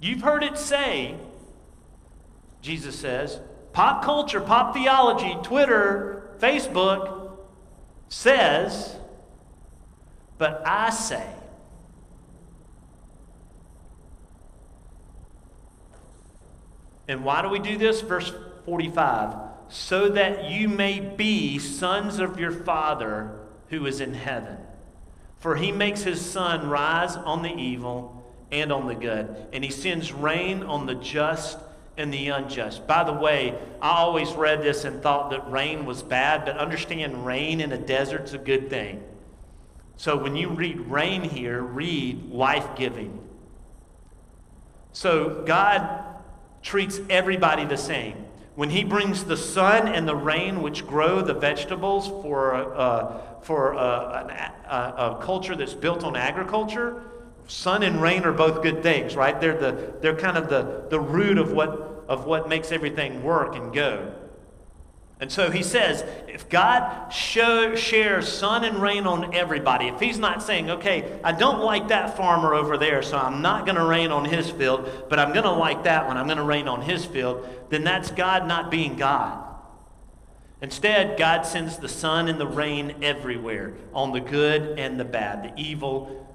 You've 0.00 0.22
heard 0.22 0.44
it 0.44 0.56
say, 0.56 1.16
Jesus 2.62 2.98
says, 2.98 3.40
pop 3.72 4.02
culture, 4.02 4.40
pop 4.40 4.72
theology, 4.72 5.36
Twitter, 5.42 6.30
Facebook, 6.38 7.17
says, 8.08 8.96
But 10.38 10.62
I 10.66 10.90
say, 10.90 11.26
And 17.06 17.24
why 17.24 17.40
do 17.40 17.48
we 17.48 17.58
do 17.58 17.78
this? 17.78 18.02
Verse 18.02 18.32
45 18.66 19.48
so 19.68 20.08
that 20.08 20.50
you 20.50 20.68
may 20.68 20.98
be 20.98 21.58
sons 21.58 22.18
of 22.18 22.40
your 22.40 22.50
Father 22.50 23.38
who 23.68 23.86
is 23.86 24.00
in 24.00 24.14
heaven. 24.14 24.56
For 25.40 25.56
he 25.56 25.70
makes 25.70 26.02
his 26.02 26.24
sun 26.24 26.68
rise 26.68 27.16
on 27.16 27.42
the 27.42 27.54
evil 27.54 28.14
and 28.50 28.72
on 28.72 28.88
the 28.88 28.94
good, 28.94 29.46
and 29.52 29.62
he 29.62 29.70
sends 29.70 30.10
rain 30.10 30.62
on 30.62 30.86
the 30.86 30.94
just 30.94 31.58
and 31.98 32.14
the 32.14 32.28
unjust. 32.28 32.86
By 32.86 33.04
the 33.04 33.12
way, 33.12 33.58
I 33.82 33.90
always 33.90 34.32
read 34.32 34.62
this 34.62 34.84
and 34.84 35.02
thought 35.02 35.30
that 35.30 35.50
rain 35.50 35.84
was 35.84 36.02
bad, 36.02 36.44
but 36.44 36.56
understand 36.56 37.26
rain 37.26 37.60
in 37.60 37.72
a 37.72 37.78
desert's 37.78 38.32
a 38.32 38.38
good 38.38 38.70
thing. 38.70 39.02
So 39.96 40.16
when 40.16 40.36
you 40.36 40.48
read 40.48 40.78
rain 40.78 41.22
here, 41.22 41.60
read 41.60 42.30
life 42.30 42.76
giving. 42.76 43.18
So 44.92 45.42
God 45.44 46.04
treats 46.62 47.00
everybody 47.10 47.64
the 47.64 47.76
same. 47.76 48.24
When 48.54 48.70
He 48.70 48.84
brings 48.84 49.24
the 49.24 49.36
sun 49.36 49.88
and 49.88 50.08
the 50.08 50.16
rain, 50.16 50.62
which 50.62 50.86
grow 50.86 51.20
the 51.20 51.34
vegetables 51.34 52.08
for, 52.08 52.54
uh, 52.54 53.20
for 53.42 53.74
uh, 53.74 53.80
a, 53.80 54.72
a, 54.72 55.16
a 55.16 55.18
culture 55.22 55.56
that's 55.56 55.74
built 55.74 56.04
on 56.04 56.16
agriculture, 56.16 57.02
sun 57.48 57.82
and 57.82 58.00
rain 58.00 58.24
are 58.24 58.32
both 58.32 58.62
good 58.62 58.82
things, 58.82 59.16
right? 59.16 59.40
They're, 59.40 59.58
the, 59.58 59.94
they're 60.00 60.16
kind 60.16 60.36
of 60.36 60.48
the, 60.48 60.84
the 60.90 61.00
root 61.00 61.38
of 61.38 61.50
what, 61.50 62.04
of 62.06 62.26
what 62.26 62.48
makes 62.48 62.70
everything 62.70 63.22
work 63.22 63.56
and 63.56 63.72
go. 63.72 64.14
And 65.20 65.32
so 65.32 65.50
he 65.50 65.64
says, 65.64 66.04
if 66.28 66.48
God 66.48 67.10
show, 67.12 67.74
shares 67.74 68.28
sun 68.30 68.62
and 68.64 68.80
rain 68.80 69.04
on 69.04 69.34
everybody, 69.34 69.88
if 69.88 69.98
he's 69.98 70.18
not 70.18 70.42
saying, 70.44 70.70
okay, 70.70 71.18
I 71.24 71.32
don't 71.32 71.60
like 71.60 71.88
that 71.88 72.16
farmer 72.16 72.54
over 72.54 72.78
there, 72.78 73.02
so 73.02 73.16
I'm 73.16 73.42
not 73.42 73.64
going 73.64 73.74
to 73.76 73.84
rain 73.84 74.12
on 74.12 74.24
his 74.26 74.48
field, 74.48 75.06
but 75.08 75.18
I'm 75.18 75.32
going 75.32 75.44
to 75.44 75.50
like 75.50 75.84
that 75.84 76.06
one, 76.06 76.16
I'm 76.16 76.26
going 76.26 76.38
to 76.38 76.44
rain 76.44 76.68
on 76.68 76.82
his 76.82 77.04
field, 77.04 77.48
then 77.70 77.82
that's 77.82 78.12
God 78.12 78.46
not 78.46 78.70
being 78.70 78.94
God. 78.94 79.44
Instead, 80.60 81.18
God 81.18 81.42
sends 81.46 81.78
the 81.78 81.88
sun 81.88 82.28
and 82.28 82.38
the 82.38 82.46
rain 82.46 82.96
everywhere, 83.02 83.74
on 83.92 84.12
the 84.12 84.20
good 84.20 84.78
and 84.78 85.00
the 85.00 85.04
bad, 85.04 85.42
the 85.42 85.60
evil 85.60 86.27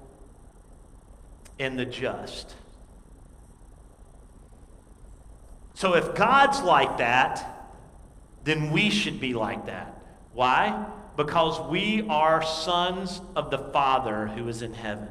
and 1.58 1.78
the 1.78 1.84
just. 1.84 2.54
So 5.74 5.94
if 5.94 6.14
God's 6.14 6.62
like 6.62 6.98
that, 6.98 7.72
then 8.44 8.70
we 8.70 8.90
should 8.90 9.20
be 9.20 9.34
like 9.34 9.66
that. 9.66 10.00
Why? 10.32 10.86
Because 11.16 11.60
we 11.68 12.06
are 12.08 12.42
sons 12.42 13.20
of 13.36 13.50
the 13.50 13.58
Father 13.58 14.28
who 14.28 14.48
is 14.48 14.62
in 14.62 14.74
heaven. 14.74 15.08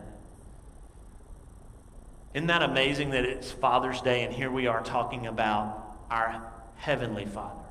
Isn't 2.34 2.48
that 2.48 2.64
amazing 2.64 3.12
that 3.12 3.26
it's 3.26 3.52
Father's 3.52 4.02
Day 4.02 4.24
and 4.24 4.34
here 4.34 4.50
we 4.50 4.68
are 4.68 4.82
talking 4.82 5.28
about 5.28 5.98
our 6.10 6.52
Heavenly 6.76 7.26
Father? 7.26 7.64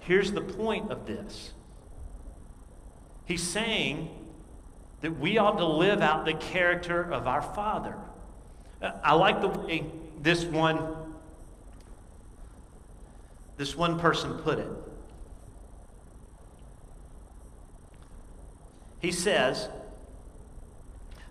Here's 0.00 0.32
the 0.32 0.40
point 0.40 0.90
of 0.90 1.06
this 1.06 1.52
He's 3.24 3.42
saying 3.42 4.15
that 5.00 5.18
we 5.18 5.38
ought 5.38 5.58
to 5.58 5.66
live 5.66 6.00
out 6.00 6.24
the 6.24 6.34
character 6.34 7.02
of 7.02 7.26
our 7.26 7.42
Father. 7.42 7.96
Uh, 8.80 8.92
I 9.02 9.14
like 9.14 9.40
the 9.40 9.48
way 9.48 9.84
this 10.22 10.44
one 10.44 10.96
this 13.56 13.74
one 13.74 13.98
person 13.98 14.34
put 14.38 14.58
it. 14.58 14.68
He 18.98 19.12
says 19.12 19.68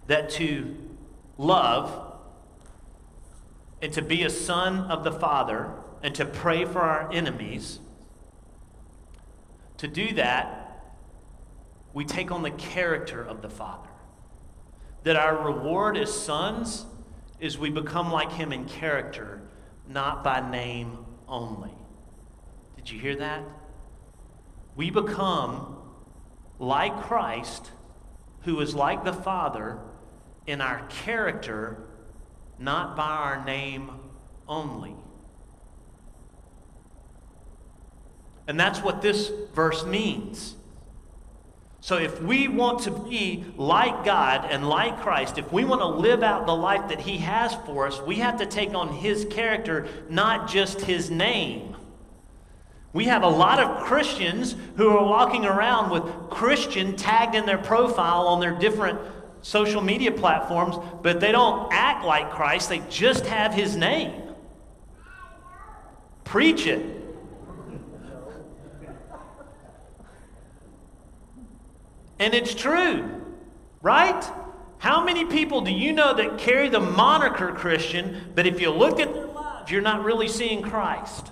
that 0.08 0.30
to 0.32 0.76
love 1.38 2.14
and 3.82 3.92
to 3.94 4.02
be 4.02 4.24
a 4.24 4.30
son 4.30 4.80
of 4.90 5.04
the 5.04 5.12
Father 5.12 5.72
and 6.02 6.16
to 6.16 6.26
pray 6.26 6.66
for 6.66 6.80
our 6.80 7.12
enemies, 7.12 7.80
to 9.78 9.88
do 9.88 10.14
that, 10.14 10.65
we 11.96 12.04
take 12.04 12.30
on 12.30 12.44
the 12.44 12.52
character 12.52 13.24
of 13.24 13.42
the 13.42 13.50
Father. 13.50 13.90
That 15.04 15.16
our 15.16 15.46
reward 15.46 15.98
as 15.98 16.14
sons 16.14 16.86
is 17.40 17.58
we 17.58 17.70
become 17.70 18.12
like 18.12 18.34
Him 18.34 18.52
in 18.52 18.66
character, 18.66 19.42
not 19.88 20.22
by 20.22 20.48
name 20.52 20.98
only. 21.26 21.72
Did 22.76 22.92
you 22.92 23.00
hear 23.00 23.16
that? 23.16 23.44
We 24.76 24.92
become 24.92 25.78
like 26.60 27.02
Christ, 27.04 27.72
who 28.42 28.60
is 28.60 28.76
like 28.76 29.06
the 29.06 29.14
Father 29.14 29.80
in 30.46 30.60
our 30.60 30.86
character, 30.88 31.88
not 32.60 32.98
by 32.98 33.08
our 33.08 33.46
name 33.46 33.90
only. 34.50 34.96
And 38.50 38.60
that's 38.60 38.82
what 38.82 39.02
this 39.02 39.32
verse 39.54 39.86
means. 39.86 40.56
So, 41.86 41.98
if 41.98 42.20
we 42.20 42.48
want 42.48 42.80
to 42.86 42.90
be 42.90 43.46
like 43.58 44.06
God 44.06 44.48
and 44.50 44.68
like 44.68 45.02
Christ, 45.02 45.38
if 45.38 45.54
we 45.54 45.66
want 45.66 45.82
to 45.82 45.86
live 45.86 46.24
out 46.24 46.48
the 46.48 46.56
life 46.56 46.90
that 46.90 47.00
He 47.00 47.18
has 47.18 47.54
for 47.68 47.86
us, 47.86 48.02
we 48.02 48.16
have 48.16 48.40
to 48.40 48.48
take 48.48 48.74
on 48.74 48.88
His 48.92 49.28
character, 49.30 49.88
not 50.10 50.50
just 50.50 50.82
His 50.82 51.12
name. 51.12 51.76
We 52.92 53.04
have 53.04 53.22
a 53.22 53.30
lot 53.30 53.60
of 53.60 53.84
Christians 53.84 54.56
who 54.78 54.90
are 54.98 55.06
walking 55.06 55.46
around 55.46 55.92
with 55.92 56.32
Christian 56.32 56.96
tagged 56.96 57.36
in 57.36 57.46
their 57.46 57.60
profile 57.60 58.30
on 58.30 58.40
their 58.40 58.56
different 58.58 59.00
social 59.44 59.84
media 59.84 60.12
platforms, 60.12 60.78
but 61.04 61.20
they 61.20 61.32
don't 61.32 61.72
act 61.72 62.04
like 62.04 62.32
Christ, 62.32 62.68
they 62.68 62.82
just 62.90 63.28
have 63.28 63.54
his 63.54 63.76
name. 63.76 64.24
Preach 66.24 66.66
it. 66.66 66.95
And 72.20 72.34
it's 72.34 72.54
true, 72.54 73.22
right? 73.82 74.24
How 74.78 75.04
many 75.04 75.26
people 75.26 75.62
do 75.62 75.72
you 75.72 75.94
know 75.94 76.14
that 76.14 76.38
carry 76.38 76.70
the 76.70 76.80
moniker 76.80 77.52
Christian, 77.52 78.32
but 78.36 78.46
if 78.46 78.62
you 78.62 78.70
look 78.70 79.00
at 79.00 79.14
their 79.14 79.26
lives, 79.26 79.72
you're 79.72 79.82
not 79.82 80.04
really 80.04 80.28
seeing 80.28 80.62
Christ? 80.62 81.32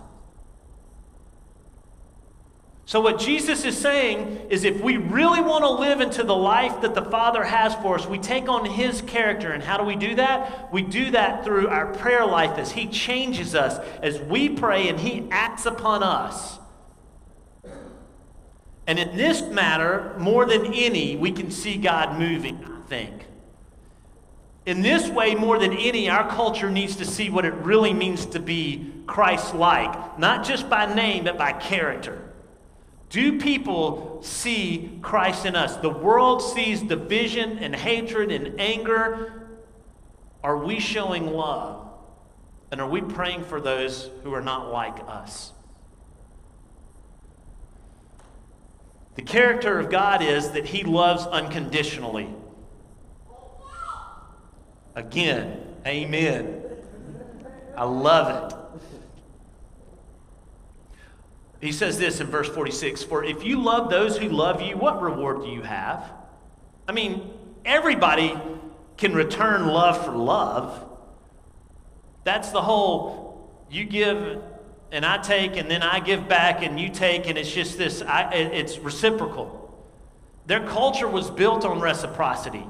So, 2.85 2.99
what 2.99 3.17
Jesus 3.17 3.63
is 3.63 3.77
saying 3.77 4.47
is 4.49 4.65
if 4.65 4.81
we 4.81 4.97
really 4.97 5.39
want 5.39 5.63
to 5.63 5.69
live 5.69 6.01
into 6.01 6.21
the 6.23 6.35
life 6.35 6.81
that 6.81 6.93
the 6.93 7.01
Father 7.01 7.43
has 7.43 7.73
for 7.75 7.95
us, 7.95 8.05
we 8.05 8.19
take 8.19 8.49
on 8.49 8.65
His 8.65 9.01
character. 9.01 9.51
And 9.51 9.63
how 9.63 9.77
do 9.77 9.85
we 9.85 9.95
do 9.95 10.15
that? 10.15 10.71
We 10.73 10.81
do 10.81 11.11
that 11.11 11.45
through 11.45 11.69
our 11.69 11.93
prayer 11.93 12.25
life 12.25 12.57
as 12.57 12.73
He 12.73 12.87
changes 12.87 13.55
us, 13.55 13.79
as 14.01 14.19
we 14.19 14.49
pray 14.49 14.89
and 14.89 14.99
He 14.99 15.27
acts 15.31 15.65
upon 15.65 16.03
us. 16.03 16.59
And 18.85 18.99
in 18.99 19.15
this 19.15 19.41
matter, 19.41 20.13
more 20.17 20.45
than 20.45 20.73
any, 20.73 21.15
we 21.15 21.31
can 21.31 21.51
see 21.51 21.77
God 21.77 22.19
moving, 22.19 22.63
I 22.65 22.87
think. 22.87 23.25
In 24.65 24.81
this 24.81 25.09
way, 25.09 25.35
more 25.35 25.59
than 25.59 25.73
any, 25.73 26.09
our 26.09 26.29
culture 26.29 26.69
needs 26.69 26.95
to 26.97 27.05
see 27.05 27.29
what 27.29 27.45
it 27.45 27.53
really 27.53 27.93
means 27.93 28.25
to 28.27 28.39
be 28.39 28.93
Christ 29.07 29.53
like, 29.55 30.17
not 30.17 30.45
just 30.45 30.69
by 30.69 30.93
name, 30.93 31.25
but 31.25 31.37
by 31.37 31.53
character. 31.53 32.33
Do 33.09 33.39
people 33.39 34.21
see 34.23 34.99
Christ 35.01 35.45
in 35.45 35.55
us? 35.55 35.75
The 35.77 35.89
world 35.89 36.41
sees 36.41 36.81
division 36.81 37.59
and 37.59 37.75
hatred 37.75 38.31
and 38.31 38.59
anger. 38.59 39.49
Are 40.43 40.57
we 40.57 40.79
showing 40.79 41.27
love? 41.27 41.87
And 42.71 42.81
are 42.81 42.89
we 42.89 43.01
praying 43.01 43.43
for 43.43 43.61
those 43.61 44.09
who 44.23 44.33
are 44.33 44.41
not 44.41 44.71
like 44.71 44.97
us? 45.07 45.52
The 49.15 49.21
character 49.21 49.79
of 49.79 49.89
God 49.89 50.21
is 50.23 50.51
that 50.51 50.65
He 50.65 50.83
loves 50.83 51.25
unconditionally. 51.25 52.29
Again, 54.95 55.59
amen. 55.85 56.61
I 57.75 57.85
love 57.85 58.51
it. 58.51 58.57
He 61.61 61.71
says 61.71 61.97
this 61.97 62.19
in 62.19 62.27
verse 62.27 62.49
46 62.49 63.03
For 63.03 63.23
if 63.23 63.43
you 63.43 63.61
love 63.61 63.89
those 63.89 64.17
who 64.17 64.29
love 64.29 64.61
you, 64.61 64.75
what 64.75 65.01
reward 65.01 65.43
do 65.43 65.47
you 65.47 65.61
have? 65.61 66.11
I 66.87 66.91
mean, 66.91 67.31
everybody 67.63 68.37
can 68.97 69.13
return 69.13 69.67
love 69.67 70.03
for 70.03 70.11
love. 70.11 70.85
That's 72.23 72.49
the 72.49 72.61
whole 72.61 73.49
you 73.69 73.85
give 73.85 74.41
and 74.93 75.05
I 75.05 75.17
take 75.17 75.57
and 75.57 75.69
then 75.69 75.81
I 75.81 75.99
give 75.99 76.29
back 76.29 76.63
and 76.63 76.79
you 76.79 76.87
take 76.89 77.27
and 77.27 77.37
it's 77.37 77.51
just 77.51 77.77
this 77.77 78.01
I, 78.01 78.33
it's 78.33 78.77
reciprocal. 78.77 79.59
Their 80.45 80.65
culture 80.65 81.07
was 81.07 81.29
built 81.29 81.65
on 81.65 81.81
reciprocity. 81.81 82.65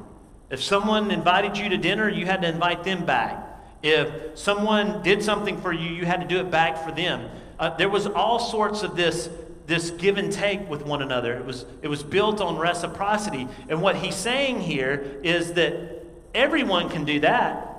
If 0.50 0.64
someone 0.64 1.12
invited 1.12 1.58
you 1.58 1.70
to 1.70 1.78
dinner, 1.78 2.10
you 2.10 2.26
had 2.26 2.42
to 2.42 2.48
invite 2.48 2.84
them 2.84 3.06
back. 3.06 3.46
If 3.82 4.38
someone 4.40 5.04
did 5.04 5.22
something 5.22 5.60
for 5.60 5.74
you, 5.74 5.90
you 5.90 6.06
had 6.06 6.22
to 6.22 6.28
do 6.28 6.40
it 6.40 6.50
back 6.50 6.86
for 6.86 6.92
them. 6.92 7.30
Uh, 7.60 7.76
there 7.76 7.90
was 7.90 8.08
all 8.08 8.40
sorts 8.40 8.84
of 8.84 8.96
this 8.96 9.30
this 9.66 9.92
give 9.92 10.18
and 10.18 10.32
take 10.32 10.70
with 10.70 10.86
one 10.86 11.02
another. 11.02 11.34
It 11.36 11.46
was, 11.46 11.66
it 11.82 11.88
was 11.88 12.04
built 12.04 12.42
on 12.42 12.58
reciprocity. 12.58 13.48
And 13.70 13.82
what 13.82 13.96
he's 13.96 14.16
saying 14.16 14.60
here 14.60 15.20
is 15.24 15.54
that 15.54 16.04
everyone 16.34 16.90
can 16.90 17.06
do 17.06 17.22
that. 17.22 17.73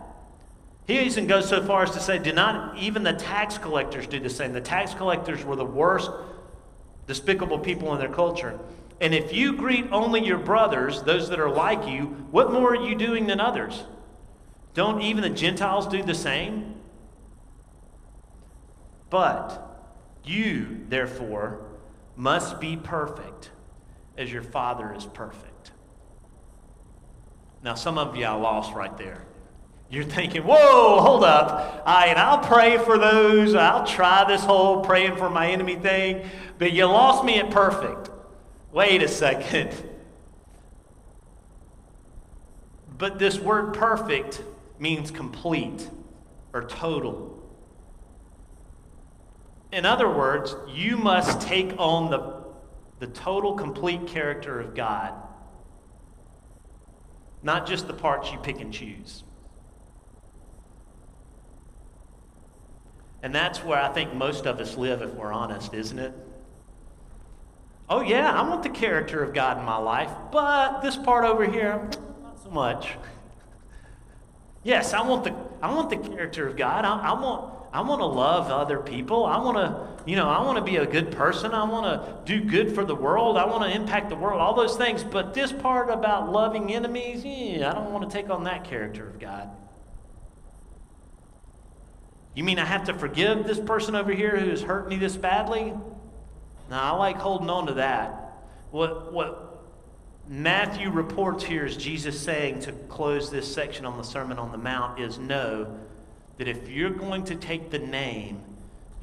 He 0.86 1.00
even 1.00 1.26
goes 1.26 1.48
so 1.48 1.64
far 1.64 1.82
as 1.82 1.92
to 1.92 2.00
say, 2.00 2.18
do 2.18 2.32
not 2.32 2.76
even 2.76 3.02
the 3.02 3.14
tax 3.14 3.56
collectors 3.56 4.06
do 4.06 4.20
the 4.20 4.28
same. 4.28 4.52
The 4.52 4.60
tax 4.60 4.92
collectors 4.92 5.44
were 5.44 5.56
the 5.56 5.64
worst, 5.64 6.10
despicable 7.06 7.58
people 7.58 7.92
in 7.94 7.98
their 7.98 8.10
culture. 8.10 8.58
And 9.00 9.14
if 9.14 9.32
you 9.32 9.54
greet 9.54 9.86
only 9.90 10.24
your 10.24 10.38
brothers, 10.38 11.02
those 11.02 11.30
that 11.30 11.40
are 11.40 11.50
like 11.50 11.88
you, 11.88 12.04
what 12.30 12.52
more 12.52 12.72
are 12.72 12.86
you 12.86 12.94
doing 12.94 13.26
than 13.26 13.40
others? 13.40 13.84
Don't 14.74 15.00
even 15.00 15.22
the 15.22 15.30
Gentiles 15.30 15.86
do 15.86 16.02
the 16.02 16.14
same? 16.14 16.74
But 19.08 19.60
you, 20.24 20.84
therefore, 20.88 21.64
must 22.16 22.60
be 22.60 22.76
perfect 22.76 23.50
as 24.18 24.32
your 24.32 24.42
Father 24.42 24.92
is 24.92 25.06
perfect. 25.06 25.72
Now, 27.62 27.74
some 27.74 27.98
of 27.98 28.16
you 28.16 28.26
are 28.26 28.38
lost 28.38 28.74
right 28.74 28.96
there. 28.98 29.24
You're 29.90 30.04
thinking, 30.04 30.42
whoa, 30.42 31.00
hold 31.00 31.24
up. 31.24 31.82
I, 31.86 32.06
and 32.06 32.18
I'll 32.18 32.38
pray 32.38 32.78
for 32.78 32.98
those. 32.98 33.54
I'll 33.54 33.86
try 33.86 34.24
this 34.24 34.42
whole 34.42 34.84
praying 34.84 35.16
for 35.16 35.30
my 35.30 35.50
enemy 35.50 35.76
thing, 35.76 36.28
but 36.58 36.72
you 36.72 36.86
lost 36.86 37.24
me 37.24 37.38
at 37.38 37.50
perfect. 37.50 38.10
Wait 38.72 39.02
a 39.02 39.08
second. 39.08 39.72
But 42.96 43.18
this 43.18 43.40
word 43.40 43.74
perfect 43.74 44.40
means 44.78 45.10
complete 45.10 45.90
or 46.52 46.62
total 46.62 47.44
in 49.74 49.84
other 49.84 50.08
words, 50.08 50.54
you 50.68 50.96
must 50.96 51.40
take 51.40 51.74
on 51.78 52.08
the, 52.08 52.44
the 53.00 53.08
total, 53.08 53.54
complete 53.54 54.06
character 54.06 54.60
of 54.60 54.72
God, 54.76 55.12
not 57.42 57.66
just 57.66 57.88
the 57.88 57.92
parts 57.92 58.30
you 58.30 58.38
pick 58.38 58.60
and 58.60 58.72
choose. 58.72 59.24
And 63.24 63.34
that's 63.34 63.64
where 63.64 63.80
I 63.80 63.88
think 63.88 64.12
most 64.12 64.44
of 64.44 64.60
us 64.60 64.76
live, 64.76 65.00
if 65.00 65.14
we're 65.14 65.32
honest, 65.32 65.72
isn't 65.72 65.98
it? 65.98 66.12
Oh, 67.88 68.02
yeah, 68.02 68.30
I 68.30 68.46
want 68.46 68.62
the 68.62 68.68
character 68.68 69.22
of 69.22 69.32
God 69.32 69.58
in 69.58 69.64
my 69.64 69.78
life, 69.78 70.10
but 70.30 70.82
this 70.82 70.98
part 70.98 71.24
over 71.24 71.50
here, 71.50 71.88
not 72.22 72.38
so 72.42 72.50
much. 72.50 72.90
Yes, 74.62 74.92
I 74.92 75.00
want 75.00 75.24
the 75.24 75.34
I 75.62 75.74
want 75.74 75.88
the 75.88 75.96
character 75.96 76.46
of 76.46 76.56
God. 76.56 76.84
I, 76.84 76.98
I 76.98 77.12
want 77.14 77.54
I 77.72 77.80
want 77.80 78.02
to 78.02 78.06
love 78.06 78.50
other 78.50 78.78
people. 78.78 79.24
I 79.24 79.38
want 79.38 79.56
to, 79.56 80.04
you 80.10 80.16
know, 80.16 80.28
I 80.28 80.42
want 80.42 80.58
to 80.58 80.64
be 80.64 80.76
a 80.76 80.86
good 80.86 81.10
person. 81.10 81.52
I 81.52 81.64
want 81.64 81.86
to 81.86 82.30
do 82.30 82.44
good 82.44 82.74
for 82.74 82.84
the 82.84 82.94
world. 82.94 83.38
I 83.38 83.46
want 83.46 83.62
to 83.62 83.74
impact 83.74 84.10
the 84.10 84.16
world. 84.16 84.38
All 84.38 84.54
those 84.54 84.76
things. 84.76 85.02
But 85.02 85.32
this 85.32 85.50
part 85.50 85.88
about 85.88 86.30
loving 86.30 86.74
enemies, 86.74 87.24
yeah, 87.24 87.70
I 87.70 87.74
don't 87.74 87.90
want 87.90 88.08
to 88.10 88.14
take 88.14 88.28
on 88.28 88.44
that 88.44 88.64
character 88.64 89.08
of 89.08 89.18
God. 89.18 89.48
You 92.34 92.44
mean 92.44 92.58
I 92.58 92.64
have 92.64 92.84
to 92.84 92.94
forgive 92.94 93.46
this 93.46 93.60
person 93.60 93.94
over 93.94 94.12
here 94.12 94.36
who 94.36 94.50
has 94.50 94.62
hurt 94.62 94.88
me 94.88 94.96
this 94.96 95.16
badly? 95.16 95.72
No, 96.70 96.76
I 96.76 96.90
like 96.90 97.16
holding 97.16 97.50
on 97.50 97.66
to 97.66 97.74
that. 97.74 98.32
What 98.70 99.12
what 99.12 99.62
Matthew 100.26 100.90
reports 100.90 101.44
here 101.44 101.66
is 101.66 101.76
Jesus 101.76 102.18
saying 102.18 102.60
to 102.60 102.72
close 102.72 103.30
this 103.30 103.52
section 103.52 103.84
on 103.84 103.98
the 103.98 104.04
Sermon 104.04 104.38
on 104.38 104.52
the 104.52 104.58
Mount 104.58 104.98
is 104.98 105.18
no 105.18 105.78
that 106.38 106.48
if 106.48 106.68
you're 106.68 106.90
going 106.90 107.24
to 107.24 107.36
take 107.36 107.70
the 107.70 107.78
name, 107.78 108.40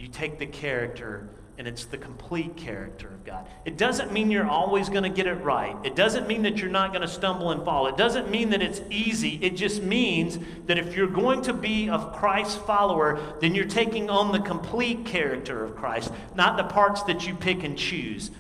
you 0.02 0.08
take 0.08 0.40
the 0.40 0.48
character, 0.48 1.30
and 1.60 1.68
it's 1.68 1.86
the 1.86 1.98
complete 1.98 2.58
character 2.58 3.08
of 3.08 3.24
God. 3.24 3.46
It 3.66 3.78
doesn't 3.78 4.12
mean 4.12 4.32
you're 4.32 4.50
always 4.50 4.90
going 4.90 5.04
to 5.04 5.10
get 5.10 5.28
it 5.28 5.36
right. 5.36 5.76
It 5.84 5.96
doesn't 5.96 6.28
mean 6.28 6.42
that 6.42 6.58
you're 6.58 6.72
not 6.72 6.92
going 6.92 7.04
to 7.04 7.08
stumble 7.08 7.52
and 7.52 7.64
fall. 7.64 7.86
It 7.86 7.98
doesn't 7.98 8.32
mean 8.32 8.50
that 8.50 8.64
it's 8.64 8.82
easy. 8.90 9.38
It 9.44 9.56
just 9.56 9.84
means 9.84 10.40
that 10.66 10.80
if 10.80 10.96
you're 10.96 11.06
going 11.06 11.44
to 11.44 11.54
be 11.54 11.88
a 11.88 12.00
Christ 12.16 12.66
follower, 12.66 13.20
then 13.42 13.54
you're 13.54 13.66
taking 13.66 14.10
on 14.10 14.32
the 14.32 14.40
complete 14.40 15.06
character 15.06 15.64
of 15.64 15.76
Christ, 15.76 16.12
not 16.34 16.58
the 16.58 16.64
parts 16.64 17.04
that 17.04 17.28
you 17.28 17.36
pick 17.36 17.64
and 17.64 17.78
choose. 17.78 18.32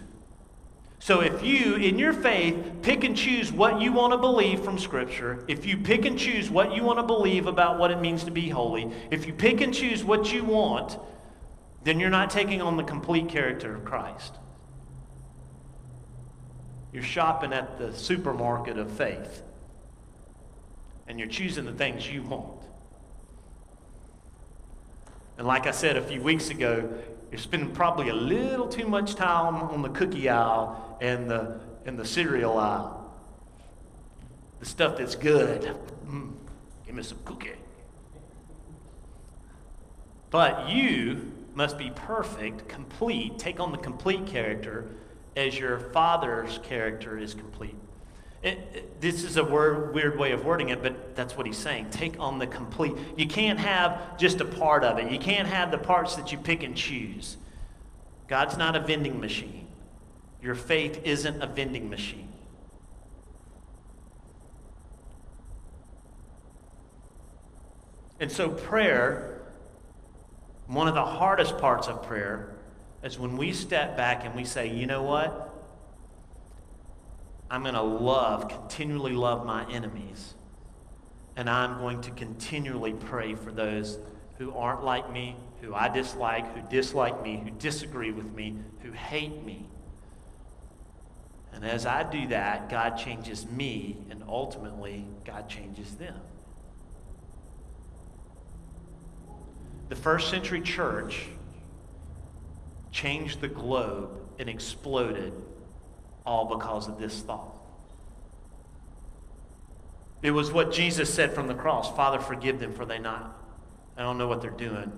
So 0.97 1.21
if 1.21 1.43
you, 1.43 1.75
in 1.75 1.97
your 1.97 2.13
faith, 2.13 2.55
pick 2.83 3.03
and 3.03 3.17
choose 3.17 3.51
what 3.51 3.81
you 3.81 3.91
want 3.91 4.13
to 4.13 4.17
believe 4.17 4.63
from 4.63 4.77
Scripture, 4.77 5.43
if 5.47 5.65
you 5.65 5.77
pick 5.77 6.05
and 6.05 6.17
choose 6.17 6.51
what 6.51 6.75
you 6.75 6.83
want 6.83 6.99
to 6.99 7.03
believe 7.03 7.47
about 7.47 7.79
what 7.79 7.89
it 7.89 7.99
means 7.99 8.23
to 8.25 8.31
be 8.31 8.49
holy, 8.49 8.91
if 9.09 9.25
you 9.25 9.33
pick 9.33 9.61
and 9.61 9.73
choose 9.73 10.03
what 10.03 10.31
you 10.31 10.43
want, 10.43 10.99
then 11.83 11.99
you're 11.99 12.09
not 12.09 12.29
taking 12.29 12.61
on 12.61 12.77
the 12.77 12.83
complete 12.83 13.29
character 13.29 13.75
of 13.75 13.83
Christ. 13.83 14.35
You're 16.93 17.03
shopping 17.03 17.53
at 17.53 17.77
the 17.77 17.93
supermarket 17.93 18.77
of 18.77 18.91
faith, 18.91 19.43
and 21.07 21.17
you're 21.17 21.27
choosing 21.27 21.65
the 21.65 21.73
things 21.73 22.09
you 22.09 22.21
want. 22.23 22.61
And 25.37 25.47
like 25.47 25.65
I 25.65 25.71
said 25.71 25.97
a 25.97 26.03
few 26.03 26.21
weeks 26.21 26.49
ago, 26.49 26.89
you're 27.31 27.39
spending 27.39 27.71
probably 27.71 28.09
a 28.09 28.13
little 28.13 28.67
too 28.67 28.87
much 28.87 29.15
time 29.15 29.55
on 29.55 29.81
the 29.81 29.89
cookie 29.89 30.29
aisle 30.29 30.97
and 31.01 31.29
the, 31.29 31.59
and 31.85 31.97
the 31.97 32.05
cereal 32.05 32.59
aisle. 32.59 33.15
The 34.59 34.65
stuff 34.65 34.97
that's 34.97 35.15
good. 35.15 35.75
Mm, 36.05 36.33
give 36.85 36.93
me 36.93 37.01
some 37.01 37.17
cookie. 37.25 37.53
But 40.29 40.69
you 40.69 41.31
must 41.55 41.77
be 41.77 41.91
perfect, 41.93 42.67
complete, 42.67 43.37
take 43.37 43.59
on 43.59 43.71
the 43.71 43.77
complete 43.77 44.25
character 44.25 44.87
as 45.35 45.57
your 45.57 45.79
father's 45.79 46.59
character 46.63 47.17
is 47.17 47.33
complete. 47.33 47.75
It, 48.43 48.57
it, 48.73 49.01
this 49.01 49.23
is 49.23 49.37
a 49.37 49.43
word, 49.43 49.93
weird 49.93 50.17
way 50.17 50.31
of 50.31 50.43
wording 50.43 50.69
it, 50.69 50.81
but 50.81 51.15
that's 51.15 51.37
what 51.37 51.45
he's 51.45 51.57
saying. 51.57 51.91
Take 51.91 52.19
on 52.19 52.39
the 52.39 52.47
complete. 52.47 52.93
You 53.15 53.27
can't 53.27 53.59
have 53.59 54.17
just 54.17 54.41
a 54.41 54.45
part 54.45 54.83
of 54.83 54.97
it. 54.97 55.11
You 55.11 55.19
can't 55.19 55.47
have 55.47 55.69
the 55.69 55.77
parts 55.77 56.15
that 56.15 56.31
you 56.31 56.37
pick 56.37 56.63
and 56.63 56.75
choose. 56.75 57.37
God's 58.27 58.57
not 58.57 58.75
a 58.75 58.79
vending 58.79 59.19
machine. 59.19 59.67
Your 60.41 60.55
faith 60.55 61.01
isn't 61.03 61.41
a 61.41 61.45
vending 61.45 61.89
machine. 61.89 62.29
And 68.19 68.31
so, 68.31 68.49
prayer, 68.49 69.30
one 70.71 70.87
of 70.87 70.95
the 70.95 71.05
hardest 71.05 71.57
parts 71.57 71.87
of 71.87 72.03
prayer, 72.03 72.55
is 73.03 73.19
when 73.19 73.35
we 73.35 73.51
step 73.51 73.97
back 73.97 74.25
and 74.25 74.35
we 74.35 74.45
say, 74.45 74.67
you 74.69 74.85
know 74.85 75.03
what? 75.03 75.53
I'm 77.49 77.63
going 77.63 77.73
to 77.73 77.81
love, 77.81 78.47
continually 78.47 79.11
love 79.11 79.45
my 79.45 79.69
enemies. 79.69 80.33
And 81.35 81.49
I'm 81.49 81.79
going 81.79 82.01
to 82.01 82.11
continually 82.11 82.93
pray 82.93 83.35
for 83.35 83.51
those 83.51 83.99
who 84.37 84.53
aren't 84.53 84.83
like 84.83 85.11
me, 85.11 85.35
who 85.61 85.75
I 85.75 85.89
dislike, 85.89 86.55
who 86.55 86.61
dislike 86.69 87.21
me, 87.21 87.41
who 87.43 87.51
disagree 87.51 88.11
with 88.11 88.31
me, 88.33 88.55
who 88.81 88.91
hate 88.91 89.43
me. 89.43 89.67
And 91.53 91.65
as 91.65 91.85
I 91.85 92.03
do 92.03 92.27
that, 92.29 92.69
God 92.69 92.97
changes 92.97 93.45
me, 93.45 93.97
and 94.09 94.23
ultimately, 94.27 95.05
God 95.25 95.49
changes 95.49 95.95
them. 95.95 96.15
The 99.91 99.97
first 99.97 100.29
century 100.29 100.61
church 100.61 101.25
changed 102.93 103.41
the 103.41 103.49
globe 103.49 104.21
and 104.39 104.47
exploded 104.47 105.33
all 106.25 106.45
because 106.45 106.87
of 106.87 106.97
this 106.97 107.19
thought. 107.19 107.53
It 110.21 110.31
was 110.31 110.49
what 110.49 110.71
Jesus 110.71 111.13
said 111.13 111.33
from 111.33 111.47
the 111.47 111.53
cross 111.53 111.93
Father, 111.93 112.19
forgive 112.19 112.57
them, 112.57 112.71
for 112.71 112.85
they 112.85 112.99
not. 112.99 113.37
I 113.97 114.03
don't 114.03 114.17
know 114.17 114.29
what 114.29 114.41
they're 114.41 114.49
doing. 114.51 114.93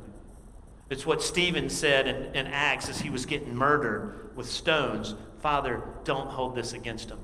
It's 0.92 1.08
what 1.08 1.24
Stephen 1.24 1.72
said 1.72 2.08
in, 2.08 2.36
in 2.36 2.46
Acts 2.46 2.88
as 2.88 3.02
he 3.02 3.10
was 3.10 3.26
getting 3.26 3.56
murdered 3.56 4.30
with 4.36 4.48
stones 4.48 5.16
Father, 5.40 5.82
don't 6.04 6.30
hold 6.30 6.54
this 6.54 6.74
against 6.74 7.10
them. 7.10 7.20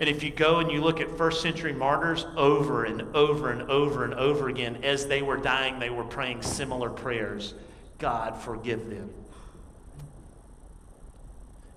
And 0.00 0.08
if 0.08 0.22
you 0.22 0.30
go 0.30 0.60
and 0.60 0.72
you 0.72 0.80
look 0.80 0.98
at 0.98 1.18
first 1.18 1.42
century 1.42 1.74
martyrs 1.74 2.26
over 2.34 2.84
and 2.84 3.14
over 3.14 3.50
and 3.52 3.70
over 3.70 4.04
and 4.04 4.14
over 4.14 4.48
again, 4.48 4.82
as 4.82 5.06
they 5.06 5.20
were 5.20 5.36
dying, 5.36 5.78
they 5.78 5.90
were 5.90 6.04
praying 6.04 6.42
similar 6.42 6.88
prayers 6.90 7.54
God, 7.98 8.38
forgive 8.38 8.88
them. 8.88 9.10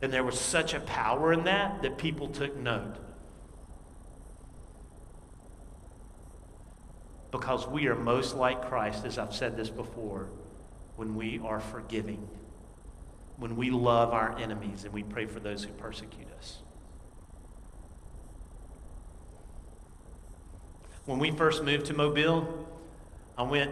And 0.02 0.12
there 0.12 0.24
was 0.24 0.40
such 0.40 0.74
a 0.74 0.80
power 0.80 1.34
in 1.34 1.44
that 1.44 1.82
that 1.82 1.98
people 1.98 2.30
took 2.30 2.56
note. 2.56 2.96
Because 7.30 7.68
we 7.68 7.88
are 7.88 7.96
most 7.96 8.38
like 8.38 8.70
Christ, 8.70 9.04
as 9.04 9.18
I've 9.18 9.36
said 9.36 9.58
this 9.58 9.70
before, 9.70 10.30
when 10.96 11.16
we 11.16 11.42
are 11.44 11.60
forgiving, 11.60 12.26
when 13.36 13.58
we 13.58 13.70
love 13.70 14.14
our 14.14 14.38
enemies 14.38 14.86
and 14.86 14.94
we 14.94 15.04
pray 15.04 15.26
for 15.26 15.42
those 15.42 15.64
who 15.66 15.74
persecute 15.74 16.32
us. 16.38 16.60
When 21.06 21.20
we 21.20 21.32
first 21.32 21.64
moved 21.64 21.88
to 21.88 21.94
Mobile, 21.94 22.68
I 23.38 23.44
went 23.44 23.72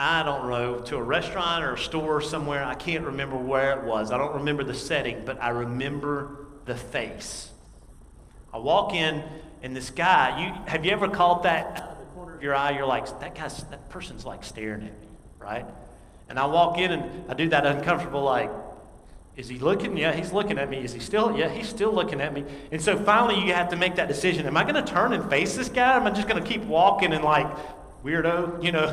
I 0.00 0.22
don't 0.22 0.48
know, 0.48 0.78
to 0.78 0.96
a 0.96 1.02
restaurant 1.02 1.64
or 1.64 1.74
a 1.74 1.78
store 1.78 2.20
somewhere. 2.20 2.64
I 2.64 2.74
can't 2.74 3.04
remember 3.04 3.36
where 3.36 3.80
it 3.80 3.84
was. 3.84 4.12
I 4.12 4.18
don't 4.18 4.34
remember 4.36 4.62
the 4.62 4.74
setting, 4.74 5.24
but 5.24 5.42
I 5.42 5.48
remember 5.48 6.46
the 6.66 6.76
face. 6.76 7.50
I 8.52 8.58
walk 8.58 8.94
in, 8.94 9.24
and 9.60 9.74
this 9.74 9.90
guy, 9.90 10.46
you 10.46 10.70
have 10.70 10.84
you 10.84 10.92
ever 10.92 11.08
caught 11.08 11.42
that 11.42 11.80
out 11.82 11.90
of 11.90 11.98
the 11.98 12.04
corner 12.14 12.36
of 12.36 12.42
your 12.44 12.54
eye? 12.54 12.76
You're 12.76 12.86
like, 12.86 13.06
that 13.18 13.34
guy's, 13.34 13.64
that 13.64 13.88
person's 13.88 14.24
like 14.24 14.44
staring 14.44 14.82
at 14.82 15.00
me, 15.00 15.08
right? 15.40 15.66
And 16.28 16.38
I 16.38 16.46
walk 16.46 16.78
in 16.78 16.92
and 16.92 17.28
I 17.28 17.34
do 17.34 17.48
that 17.48 17.66
uncomfortable, 17.66 18.22
like, 18.22 18.50
is 19.38 19.48
he 19.48 19.60
looking? 19.60 19.96
Yeah, 19.96 20.12
he's 20.12 20.32
looking 20.32 20.58
at 20.58 20.68
me. 20.68 20.78
Is 20.78 20.92
he 20.92 20.98
still? 20.98 21.38
Yeah, 21.38 21.48
he's 21.48 21.68
still 21.68 21.92
looking 21.92 22.20
at 22.20 22.34
me. 22.34 22.44
And 22.72 22.82
so 22.82 22.98
finally, 22.98 23.40
you 23.40 23.54
have 23.54 23.68
to 23.68 23.76
make 23.76 23.94
that 23.94 24.08
decision. 24.08 24.46
Am 24.46 24.56
I 24.56 24.64
going 24.64 24.74
to 24.74 24.82
turn 24.82 25.12
and 25.12 25.30
face 25.30 25.54
this 25.54 25.68
guy? 25.68 25.94
Or 25.94 26.00
am 26.00 26.08
I 26.08 26.10
just 26.10 26.26
going 26.26 26.42
to 26.42 26.48
keep 26.48 26.64
walking 26.64 27.12
and 27.12 27.22
like, 27.22 27.46
weirdo, 28.04 28.62
you 28.64 28.72
know? 28.72 28.92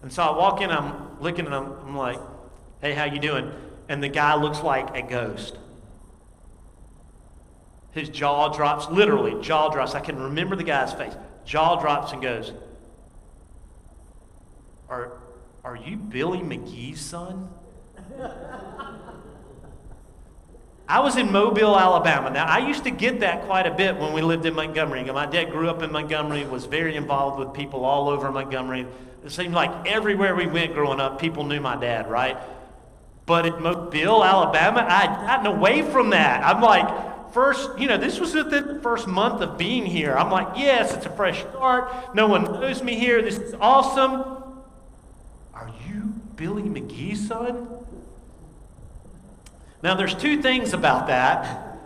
And 0.00 0.10
so 0.10 0.22
I 0.22 0.36
walk 0.36 0.62
in, 0.62 0.70
I'm 0.70 1.20
looking 1.20 1.46
at 1.46 1.52
him, 1.52 1.70
I'm 1.86 1.96
like, 1.96 2.18
hey, 2.80 2.94
how 2.94 3.04
you 3.04 3.18
doing? 3.18 3.52
And 3.90 4.02
the 4.02 4.08
guy 4.08 4.34
looks 4.36 4.62
like 4.62 4.96
a 4.96 5.02
ghost. 5.02 5.58
His 7.90 8.08
jaw 8.08 8.48
drops, 8.48 8.88
literally, 8.88 9.42
jaw 9.42 9.68
drops. 9.68 9.94
I 9.94 10.00
can 10.00 10.18
remember 10.18 10.56
the 10.56 10.64
guy's 10.64 10.94
face. 10.94 11.12
Jaw 11.44 11.78
drops 11.78 12.12
and 12.12 12.22
goes, 12.22 12.54
Are, 14.88 15.12
are 15.64 15.76
you 15.76 15.96
Billy 15.96 16.40
McGehee's 16.40 17.00
son? 17.00 17.48
I 20.86 21.00
was 21.00 21.16
in 21.16 21.32
Mobile, 21.32 21.78
Alabama. 21.78 22.28
Now, 22.28 22.44
I 22.44 22.58
used 22.58 22.84
to 22.84 22.90
get 22.90 23.20
that 23.20 23.46
quite 23.46 23.66
a 23.66 23.72
bit 23.72 23.96
when 23.96 24.12
we 24.12 24.20
lived 24.20 24.44
in 24.44 24.54
Montgomery. 24.54 25.02
My 25.04 25.24
dad 25.24 25.50
grew 25.50 25.70
up 25.70 25.82
in 25.82 25.90
Montgomery, 25.90 26.44
was 26.44 26.66
very 26.66 26.96
involved 26.96 27.38
with 27.38 27.54
people 27.54 27.86
all 27.86 28.10
over 28.10 28.30
Montgomery. 28.30 28.86
It 29.24 29.32
seemed 29.32 29.54
like 29.54 29.86
everywhere 29.86 30.34
we 30.34 30.46
went 30.46 30.74
growing 30.74 31.00
up, 31.00 31.18
people 31.18 31.44
knew 31.44 31.60
my 31.60 31.76
dad, 31.76 32.10
right? 32.10 32.36
But 33.24 33.46
in 33.46 33.62
Mobile, 33.62 34.22
Alabama, 34.22 34.84
I'd 34.86 35.26
gotten 35.26 35.46
away 35.46 35.80
from 35.80 36.10
that. 36.10 36.44
I'm 36.44 36.60
like, 36.60 37.32
first, 37.32 37.78
you 37.78 37.88
know, 37.88 37.96
this 37.96 38.20
was 38.20 38.34
the 38.34 38.78
first 38.82 39.06
month 39.06 39.40
of 39.40 39.56
being 39.56 39.86
here. 39.86 40.14
I'm 40.14 40.30
like, 40.30 40.48
yes, 40.58 40.92
it's 40.92 41.06
a 41.06 41.10
fresh 41.10 41.40
start. 41.40 42.14
No 42.14 42.26
one 42.26 42.44
knows 42.44 42.82
me 42.82 42.96
here. 42.96 43.22
This 43.22 43.38
is 43.38 43.54
awesome. 43.58 44.43
Billy 46.36 46.62
McGehee's 46.62 47.26
son? 47.26 47.68
Now, 49.82 49.94
there's 49.94 50.14
two 50.14 50.40
things 50.40 50.72
about 50.72 51.08
that. 51.08 51.78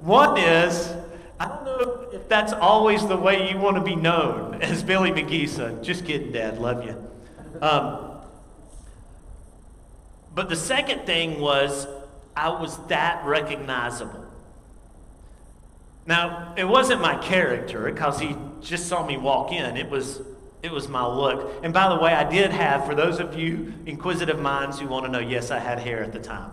One 0.00 0.36
is, 0.36 0.92
I 1.40 1.48
don't 1.48 1.64
know 1.64 2.08
if 2.12 2.28
that's 2.28 2.52
always 2.52 3.06
the 3.06 3.16
way 3.16 3.50
you 3.50 3.58
want 3.58 3.76
to 3.76 3.82
be 3.82 3.96
known 3.96 4.60
as 4.62 4.82
Billy 4.82 5.10
McGehee 5.10 5.48
son. 5.48 5.82
Just 5.82 6.04
kidding, 6.04 6.32
Dad. 6.32 6.58
Love 6.58 6.84
you. 6.84 6.96
Um, 7.62 8.10
but 10.34 10.48
the 10.48 10.56
second 10.56 11.06
thing 11.06 11.40
was 11.40 11.86
I 12.36 12.50
was 12.50 12.76
that 12.88 13.24
recognizable. 13.24 14.24
Now, 16.06 16.52
it 16.56 16.64
wasn't 16.64 17.00
my 17.00 17.16
character 17.16 17.90
because 17.90 18.20
he 18.20 18.36
just 18.60 18.88
saw 18.88 19.06
me 19.06 19.16
walk 19.16 19.52
in. 19.52 19.76
It 19.76 19.88
was 19.88 20.20
it 20.64 20.72
was 20.72 20.88
my 20.88 21.06
look. 21.06 21.62
And 21.62 21.74
by 21.74 21.90
the 21.90 22.00
way, 22.00 22.14
I 22.14 22.24
did 22.24 22.50
have, 22.50 22.86
for 22.86 22.94
those 22.94 23.20
of 23.20 23.38
you 23.38 23.74
inquisitive 23.84 24.40
minds 24.40 24.80
who 24.80 24.88
want 24.88 25.04
to 25.04 25.12
know, 25.12 25.18
yes, 25.18 25.50
I 25.50 25.58
had 25.58 25.78
hair 25.78 26.02
at 26.02 26.10
the 26.10 26.18
time. 26.18 26.52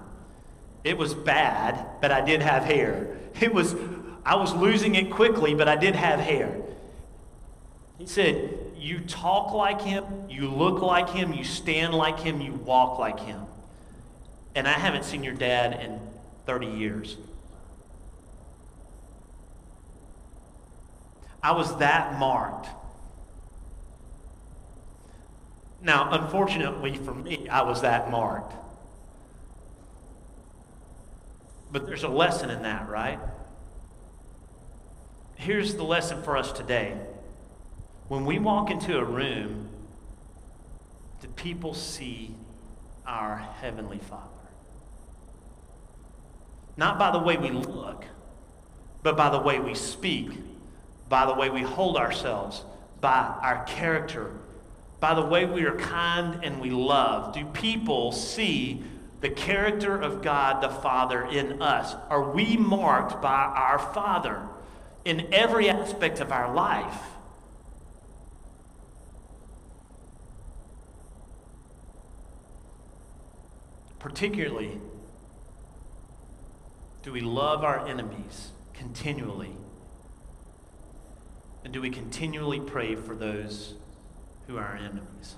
It 0.84 0.98
was 0.98 1.14
bad, 1.14 1.88
but 2.02 2.12
I 2.12 2.20
did 2.20 2.42
have 2.42 2.66
hair. 2.66 3.16
It 3.40 3.54
was, 3.54 3.74
I 4.26 4.36
was 4.36 4.54
losing 4.54 4.96
it 4.96 5.12
quickly, 5.12 5.56
but 5.56 5.70
I 5.70 5.78
did 5.78 5.96
have 5.96 6.20
hair. 6.20 6.54
He 7.98 8.06
said, 8.06 8.74
You 8.76 9.00
talk 9.00 9.54
like 9.54 9.80
him, 9.80 10.04
you 10.28 10.50
look 10.50 10.82
like 10.82 11.10
him, 11.10 11.32
you 11.32 11.46
stand 11.46 11.94
like 11.94 12.20
him, 12.20 12.42
you 12.42 12.52
walk 12.52 13.00
like 13.00 13.22
him. 13.22 13.40
And 14.56 14.68
I 14.68 14.74
haven't 14.74 15.06
seen 15.06 15.24
your 15.24 15.36
dad 15.36 15.80
in 15.80 16.02
30 16.48 16.68
years. 16.68 17.16
I 21.42 21.54
was 21.54 21.78
that 21.78 22.20
marked. 22.20 22.68
Now, 25.82 26.12
unfortunately 26.12 26.96
for 26.96 27.14
me, 27.14 27.50
I 27.50 27.64
was 27.64 27.82
that 27.82 28.12
marked. 28.12 28.54
But 31.72 31.88
there's 31.88 32.04
a 32.04 32.10
lesson 32.10 32.50
in 32.50 32.62
that, 32.64 32.90
right? 32.90 33.20
Here's 35.36 35.76
the 35.76 35.84
lesson 35.84 36.22
for 36.22 36.38
us 36.38 36.52
today. 36.52 36.96
When 38.10 38.26
we 38.26 38.38
walk 38.38 38.70
into 38.70 38.98
a 38.98 39.04
room, 39.04 39.70
do 41.22 41.28
people 41.30 41.74
see 41.74 42.36
our 43.08 43.38
Heavenly 43.38 44.00
Father? 44.00 44.28
Not 46.78 47.00
by 47.00 47.12
the 47.12 47.20
way 47.20 47.38
we 47.38 47.50
look, 47.50 48.06
but 49.02 49.18
by 49.18 49.30
the 49.30 49.40
way 49.40 49.60
we 49.60 49.74
speak, 49.74 50.30
by 51.10 51.26
the 51.26 51.34
way 51.34 51.50
we 51.50 51.62
hold 51.62 51.98
ourselves, 51.98 52.64
by 53.00 53.36
our 53.42 53.64
character, 53.66 54.32
by 55.02 55.16
the 55.16 55.22
way 55.22 55.46
we 55.46 55.64
are 55.64 55.76
kind 55.76 56.40
and 56.44 56.62
we 56.62 56.70
love? 56.70 57.34
Do 57.34 57.44
people 57.44 58.12
see 58.12 58.84
the 59.20 59.30
character 59.30 60.00
of 60.00 60.22
God 60.22 60.62
the 60.62 60.70
Father 60.70 61.26
in 61.26 61.62
us? 61.62 61.96
Are 62.10 62.32
we 62.32 62.56
marked 62.56 63.20
by 63.20 63.44
our 63.46 63.80
Father 63.80 64.48
in 65.04 65.34
every 65.34 65.70
aspect 65.70 66.20
of 66.20 66.32
our 66.32 66.54
life? 66.54 67.02
Particularly, 73.98 74.80
do 77.02 77.12
we 77.12 77.22
love 77.22 77.64
our 77.64 77.88
enemies 77.88 78.52
continually? 78.76 79.56
And 81.64 81.74
do 81.74 81.82
we 81.82 81.90
continually 81.90 82.60
pray 82.60 82.96
for 82.96 83.16
those 83.16 83.76
who 84.52 84.58
are 84.58 84.66
our 84.66 84.76
enemies, 84.76 85.36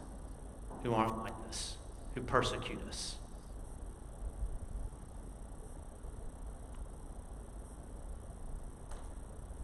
who 0.81 0.93
aren't 0.93 1.17
like 1.19 1.33
us, 1.47 1.77
who 2.15 2.21
persecute 2.21 2.79
us. 2.87 3.15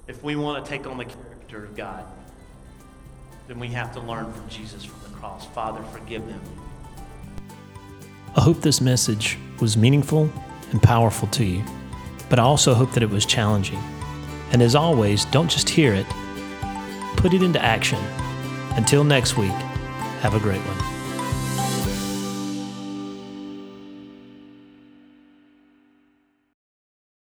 If 0.08 0.24
we 0.24 0.36
want 0.36 0.64
to 0.64 0.70
take 0.70 0.86
on 0.86 0.98
the 0.98 1.06
character 1.06 1.66
of 1.66 1.76
God, 1.76 2.06
then 3.48 3.60
we 3.60 3.70
have 3.70 3.92
to 3.94 4.00
learn 4.00 4.32
from 4.32 4.48
Jesus 4.50 4.86
from 4.86 5.02
the 5.12 5.18
cross. 5.18 5.48
Father, 5.48 5.82
forgive 5.92 6.28
them. 6.28 6.42
I 8.36 8.42
hope 8.42 8.62
this 8.62 8.82
message 8.82 9.40
was 9.60 9.76
meaningful 9.76 10.32
and 10.72 10.82
powerful 10.82 11.28
to 11.30 11.44
you, 11.44 11.64
but 12.30 12.38
I 12.38 12.44
also 12.44 12.76
hope 12.76 12.92
that 12.92 13.02
it 13.02 13.10
was 13.10 13.26
challenging. 13.26 13.80
And 14.52 14.62
as 14.62 14.76
always, 14.76 15.26
don't 15.26 15.50
just 15.50 15.70
hear 15.70 15.96
it, 15.96 16.06
put 17.18 17.34
it 17.34 17.42
into 17.42 17.64
action 17.64 18.00
until 18.78 19.04
next 19.04 19.38
week, 19.38 19.52
have 20.22 20.34
a 20.34 20.40
great 20.40 20.62
one. 20.62 20.99